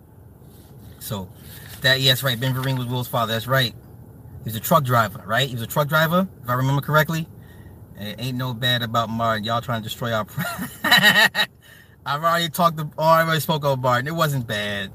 So 1.01 1.29
that 1.81 2.01
yes, 2.01 2.23
right. 2.23 2.39
Ben 2.39 2.55
Vereen 2.55 2.79
was 2.79 2.87
Will's 2.87 3.09
father. 3.09 3.33
That's 3.33 3.49
right. 3.49 3.75
He 3.75 4.45
was 4.45 4.55
a 4.55 4.61
truck 4.61 4.85
driver, 4.85 5.25
right? 5.27 5.49
He 5.49 5.55
was 5.57 5.63
a 5.63 5.67
truck 5.67 5.89
driver, 5.89 6.29
if 6.41 6.49
I 6.49 6.55
remember 6.55 6.81
correctly. 6.81 7.27
It 7.99 8.15
ain't 8.21 8.39
no 8.39 8.55
bad 8.55 8.83
about 8.83 9.11
Martin. 9.11 9.43
Y'all 9.43 9.61
trying 9.61 9.83
to 9.83 9.89
destroy 9.89 10.13
our. 10.13 10.25
I've 12.07 12.23
already 12.23 12.49
talked. 12.49 12.77
To, 12.77 12.89
oh, 12.97 13.03
I 13.03 13.23
already 13.25 13.41
spoke 13.41 13.65
about 13.65 13.81
Martin. 13.81 14.07
It 14.07 14.15
wasn't 14.15 14.47
bad. 14.47 14.93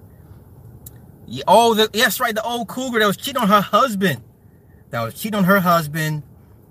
Yeah, 1.25 1.43
oh, 1.49 1.73
the, 1.73 1.89
yes, 1.91 2.21
right. 2.21 2.33
The 2.33 2.43
old 2.43 2.69
cougar 2.69 2.99
that 2.99 3.07
was 3.07 3.17
cheating 3.17 3.41
on 3.41 3.49
her 3.49 3.59
husband. 3.59 4.23
That 4.91 5.01
was 5.01 5.15
cheating 5.15 5.35
on 5.35 5.43
her 5.43 5.59
husband, 5.59 6.23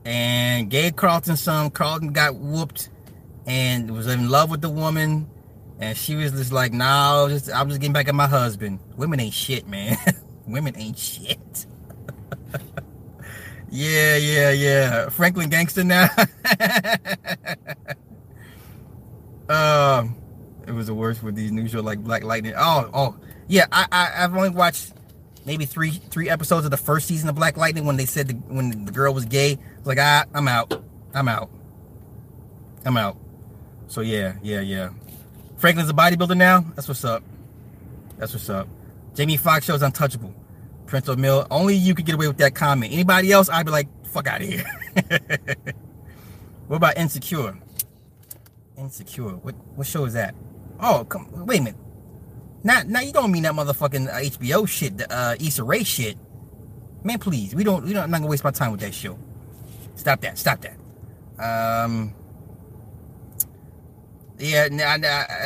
and 0.06 0.70
gave 0.70 0.94
Carlton 0.94 1.36
some. 1.36 1.68
Carlton 1.70 2.12
got 2.12 2.36
whooped, 2.36 2.90
and 3.44 3.90
was 3.90 4.06
in 4.06 4.30
love 4.30 4.50
with 4.50 4.60
the 4.60 4.70
woman, 4.70 5.28
and 5.80 5.98
she 5.98 6.14
was 6.14 6.30
just 6.30 6.52
like, 6.52 6.72
"No, 6.72 7.26
just 7.28 7.52
I'm 7.52 7.68
just 7.68 7.80
getting 7.80 7.92
back 7.92 8.06
at 8.08 8.14
my 8.14 8.28
husband." 8.28 8.78
Women 8.96 9.18
ain't 9.18 9.34
shit, 9.34 9.66
man. 9.66 9.98
Women 10.46 10.76
ain't 10.76 10.98
shit. 10.98 11.66
Yeah, 13.68 14.16
yeah, 14.16 14.52
yeah. 14.52 15.08
Franklin 15.08 15.50
Gangster 15.50 15.82
now. 15.82 16.04
um, 19.50 20.16
it 20.66 20.72
was 20.72 20.86
the 20.86 20.94
worst 20.94 21.22
with 21.24 21.34
these 21.34 21.50
new 21.50 21.68
shows 21.68 21.82
like 21.82 21.98
Black 21.98 22.22
Lightning. 22.22 22.54
Oh, 22.56 22.88
oh, 22.94 23.16
yeah. 23.48 23.66
I, 23.72 23.86
I 23.90 24.24
I've 24.24 24.34
only 24.34 24.50
watched 24.50 24.92
maybe 25.44 25.64
three 25.66 25.90
three 25.90 26.30
episodes 26.30 26.64
of 26.64 26.70
the 26.70 26.76
first 26.76 27.08
season 27.08 27.28
of 27.28 27.34
Black 27.34 27.56
Lightning 27.56 27.84
when 27.84 27.96
they 27.96 28.06
said 28.06 28.28
the, 28.28 28.34
when 28.34 28.84
the 28.84 28.92
girl 28.92 29.12
was 29.12 29.24
gay. 29.24 29.58
Like 29.86 29.98
ah, 29.98 30.24
I'm 30.34 30.48
out. 30.48 30.82
I'm 31.14 31.28
out. 31.28 31.50
I'm 32.84 32.96
out. 32.96 33.16
So 33.88 34.00
yeah, 34.00 34.34
yeah, 34.42 34.60
yeah. 34.60 34.90
Franklin's 35.56 35.88
a 35.88 35.94
bodybuilder 35.94 36.36
now. 36.36 36.60
That's 36.74 36.88
what's 36.88 37.04
up. 37.04 37.22
That's 38.18 38.32
what's 38.32 38.50
up. 38.50 38.68
Jamie 39.14 39.36
Foxx 39.36 39.66
shows 39.66 39.82
untouchable. 39.82 40.34
Prince 40.86 41.08
O'Mill, 41.08 41.46
only 41.50 41.74
you 41.74 41.94
could 41.94 42.06
get 42.06 42.14
away 42.14 42.28
with 42.28 42.36
that 42.38 42.54
comment. 42.54 42.92
Anybody 42.92 43.32
else, 43.32 43.48
I'd 43.48 43.66
be 43.66 43.72
like, 43.72 43.88
fuck 44.06 44.26
out 44.26 44.40
of 44.40 44.48
here. 44.48 44.64
what 46.68 46.76
about 46.76 46.96
Insecure? 46.96 47.56
Insecure. 48.76 49.36
What 49.36 49.54
what 49.74 49.86
show 49.86 50.04
is 50.04 50.12
that? 50.12 50.34
Oh, 50.80 51.04
come 51.04 51.28
wait 51.46 51.60
a 51.60 51.62
minute. 51.64 51.80
Not 52.62 52.86
now 52.86 53.00
you 53.00 53.12
don't 53.12 53.32
mean 53.32 53.44
that 53.44 53.54
motherfucking 53.54 54.08
uh, 54.08 54.38
HBO 54.38 54.68
shit, 54.68 54.98
the 54.98 55.12
uh, 55.12 55.36
Issa 55.40 55.64
Rae 55.64 55.82
shit. 55.82 56.18
Man, 57.02 57.18
please, 57.18 57.54
we 57.54 57.64
don't 57.64 57.84
we 57.84 57.92
don't 57.92 58.04
I'm 58.04 58.10
not 58.10 58.18
gonna 58.18 58.30
waste 58.30 58.44
my 58.44 58.50
time 58.50 58.72
with 58.72 58.80
that 58.80 58.94
show. 58.94 59.18
Stop 59.96 60.20
that, 60.20 60.38
stop 60.38 60.62
that. 60.62 60.76
Um 61.84 62.14
yeah, 64.38 64.68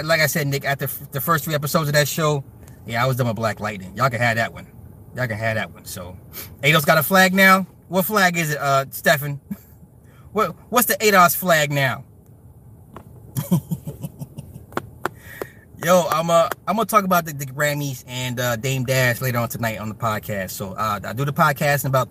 like 0.04 0.20
I 0.20 0.26
said, 0.26 0.46
Nick, 0.48 0.64
after 0.64 0.86
the 1.12 1.20
first 1.20 1.44
three 1.44 1.54
episodes 1.54 1.88
of 1.88 1.94
that 1.94 2.08
show, 2.08 2.44
yeah, 2.86 3.02
I 3.02 3.06
was 3.06 3.16
done 3.16 3.28
with 3.28 3.36
Black 3.36 3.60
Lightning. 3.60 3.96
Y'all 3.96 4.10
can 4.10 4.20
have 4.20 4.36
that 4.36 4.52
one. 4.52 4.66
Y'all 5.14 5.28
can 5.28 5.38
have 5.38 5.54
that 5.56 5.72
one. 5.72 5.84
So, 5.84 6.16
ADOS 6.62 6.84
got 6.86 6.98
a 6.98 7.02
flag 7.02 7.32
now. 7.32 7.66
What 7.88 8.04
flag 8.04 8.36
is 8.36 8.50
it, 8.50 8.58
uh, 8.58 8.86
Stefan? 8.90 9.40
What 10.32 10.54
What's 10.68 10.86
the 10.86 10.94
ADOS 10.94 11.34
flag 11.36 11.72
now? 11.72 12.04
Yo, 15.84 16.06
I'm 16.08 16.30
uh 16.30 16.48
I'm 16.68 16.76
gonna 16.76 16.86
talk 16.86 17.02
about 17.04 17.24
the, 17.24 17.32
the 17.32 17.46
Grammys 17.46 18.04
and 18.06 18.38
uh, 18.38 18.54
Dame 18.54 18.84
Dash 18.84 19.20
later 19.20 19.38
on 19.38 19.48
tonight 19.48 19.78
on 19.78 19.88
the 19.88 19.94
podcast. 19.96 20.50
So 20.50 20.74
uh, 20.74 21.00
I 21.02 21.12
do 21.14 21.24
the 21.24 21.32
podcast 21.32 21.84
in 21.84 21.88
about 21.88 22.08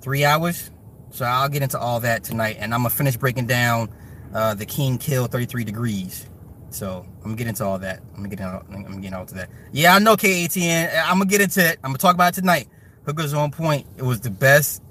three 0.00 0.24
hours. 0.24 0.72
So 1.10 1.24
I'll 1.24 1.48
get 1.48 1.62
into 1.62 1.78
all 1.78 2.00
that 2.00 2.24
tonight, 2.24 2.56
and 2.58 2.74
I'm 2.74 2.80
gonna 2.80 2.90
finish 2.90 3.16
breaking 3.16 3.46
down 3.46 3.90
uh, 4.34 4.54
the 4.54 4.66
King 4.66 4.98
Kill 4.98 5.26
33 5.26 5.64
degrees. 5.64 6.26
So 6.70 7.06
I'm 7.18 7.22
gonna 7.22 7.36
get 7.36 7.46
into 7.46 7.64
all 7.64 7.78
that. 7.78 8.00
I'm 8.10 8.16
gonna 8.16 8.28
get 8.28 8.40
out. 8.40 8.66
I'm 8.70 8.82
gonna 8.82 9.16
out 9.16 9.28
to 9.28 9.34
that. 9.36 9.48
Yeah, 9.72 9.94
I 9.94 9.98
know 9.98 10.16
KATN. 10.16 10.90
I'm 11.04 11.18
gonna 11.18 11.26
get 11.26 11.40
into 11.40 11.66
it. 11.66 11.78
I'm 11.82 11.90
gonna 11.90 11.98
talk 11.98 12.14
about 12.14 12.36
it 12.36 12.40
tonight. 12.40 12.68
Hookers 13.06 13.32
on 13.34 13.50
point. 13.50 13.86
It 13.96 14.02
was 14.02 14.20
the 14.20 14.30
best 14.30 14.82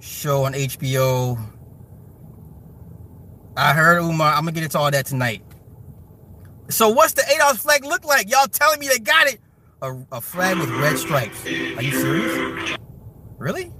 show 0.00 0.44
on 0.44 0.54
HBO. 0.54 1.38
I 3.56 3.72
heard 3.72 4.00
Umar. 4.02 4.32
I'm 4.32 4.42
gonna 4.42 4.52
get 4.52 4.62
into 4.62 4.78
all 4.78 4.90
that 4.90 5.06
tonight. 5.06 5.42
So 6.68 6.88
what's 6.88 7.12
the 7.12 7.22
eight 7.22 7.40
ADOS 7.40 7.58
flag 7.58 7.84
look 7.84 8.04
like? 8.04 8.30
Y'all 8.30 8.46
telling 8.46 8.80
me 8.80 8.88
they 8.88 8.98
got 8.98 9.26
it? 9.28 9.40
A, 9.82 9.94
a 10.12 10.20
flag 10.20 10.58
with 10.58 10.70
red 10.70 10.98
stripes. 10.98 11.44
Are 11.44 11.82
you 11.82 11.92
serious? 11.92 12.78
Really? 13.38 13.72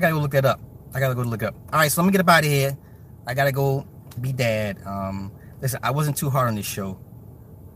I 0.00 0.08
gotta 0.08 0.14
go 0.14 0.20
look 0.20 0.30
that 0.30 0.46
up. 0.46 0.60
I 0.94 1.00
gotta 1.00 1.14
go 1.14 1.20
look 1.20 1.42
up. 1.42 1.54
All 1.70 1.78
right, 1.78 1.92
so 1.92 2.00
let 2.00 2.06
me 2.06 2.12
get 2.12 2.22
up 2.22 2.28
out 2.30 2.42
of 2.42 2.50
here. 2.50 2.74
I 3.26 3.34
gotta 3.34 3.52
go 3.52 3.86
be 4.18 4.32
dad. 4.32 4.78
Um, 4.86 5.30
listen, 5.60 5.78
I 5.82 5.90
wasn't 5.90 6.16
too 6.16 6.30
hard 6.30 6.48
on 6.48 6.54
this 6.54 6.64
show, 6.64 6.98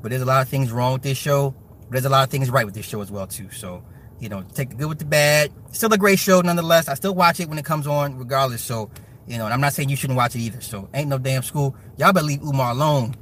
but 0.00 0.08
there's 0.08 0.22
a 0.22 0.24
lot 0.24 0.40
of 0.40 0.48
things 0.48 0.72
wrong 0.72 0.94
with 0.94 1.02
this 1.02 1.18
show. 1.18 1.54
But 1.82 1.90
there's 1.90 2.06
a 2.06 2.08
lot 2.08 2.24
of 2.24 2.30
things 2.30 2.48
right 2.48 2.64
with 2.64 2.74
this 2.74 2.86
show 2.86 3.02
as 3.02 3.12
well 3.12 3.26
too. 3.26 3.50
So 3.50 3.84
you 4.20 4.30
know, 4.30 4.42
take 4.54 4.70
the 4.70 4.74
good 4.74 4.88
with 4.88 5.00
the 5.00 5.04
bad. 5.04 5.52
Still 5.72 5.92
a 5.92 5.98
great 5.98 6.18
show 6.18 6.40
nonetheless. 6.40 6.88
I 6.88 6.94
still 6.94 7.14
watch 7.14 7.40
it 7.40 7.48
when 7.50 7.58
it 7.58 7.64
comes 7.66 7.86
on, 7.86 8.16
regardless. 8.16 8.62
So 8.62 8.90
you 9.26 9.36
know, 9.36 9.44
and 9.44 9.52
I'm 9.52 9.60
not 9.60 9.74
saying 9.74 9.90
you 9.90 9.96
shouldn't 9.96 10.16
watch 10.16 10.34
it 10.34 10.40
either. 10.40 10.62
So 10.62 10.88
ain't 10.94 11.08
no 11.08 11.18
damn 11.18 11.42
school. 11.42 11.76
Y'all 11.98 12.14
better 12.14 12.24
leave 12.24 12.42
Umar 12.42 12.70
alone. 12.70 13.16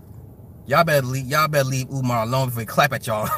Y'all 0.66 0.84
better 0.84 1.04
leave 1.04 1.26
y'all 1.26 1.48
better 1.48 1.68
leave 1.68 1.90
Umar 1.90 2.22
alone 2.22 2.50
before 2.50 2.60
he 2.60 2.66
clap 2.66 2.92
at 2.92 3.08
y'all. 3.08 3.28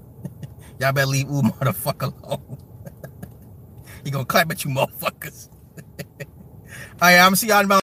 y'all 0.78 0.92
better 0.92 1.08
leave 1.08 1.28
Umar 1.28 1.58
the 1.62 1.72
fuck 1.72 2.00
alone. 2.00 2.58
He 4.04 4.10
gonna 4.10 4.24
clap 4.24 4.50
at 4.50 4.64
you 4.64 4.70
motherfuckers. 4.70 5.48
Alright, 7.02 7.18
I'm 7.18 7.26
gonna 7.26 7.36
see 7.36 7.48
y'all 7.48 7.60
in 7.60 7.64
about 7.66 7.72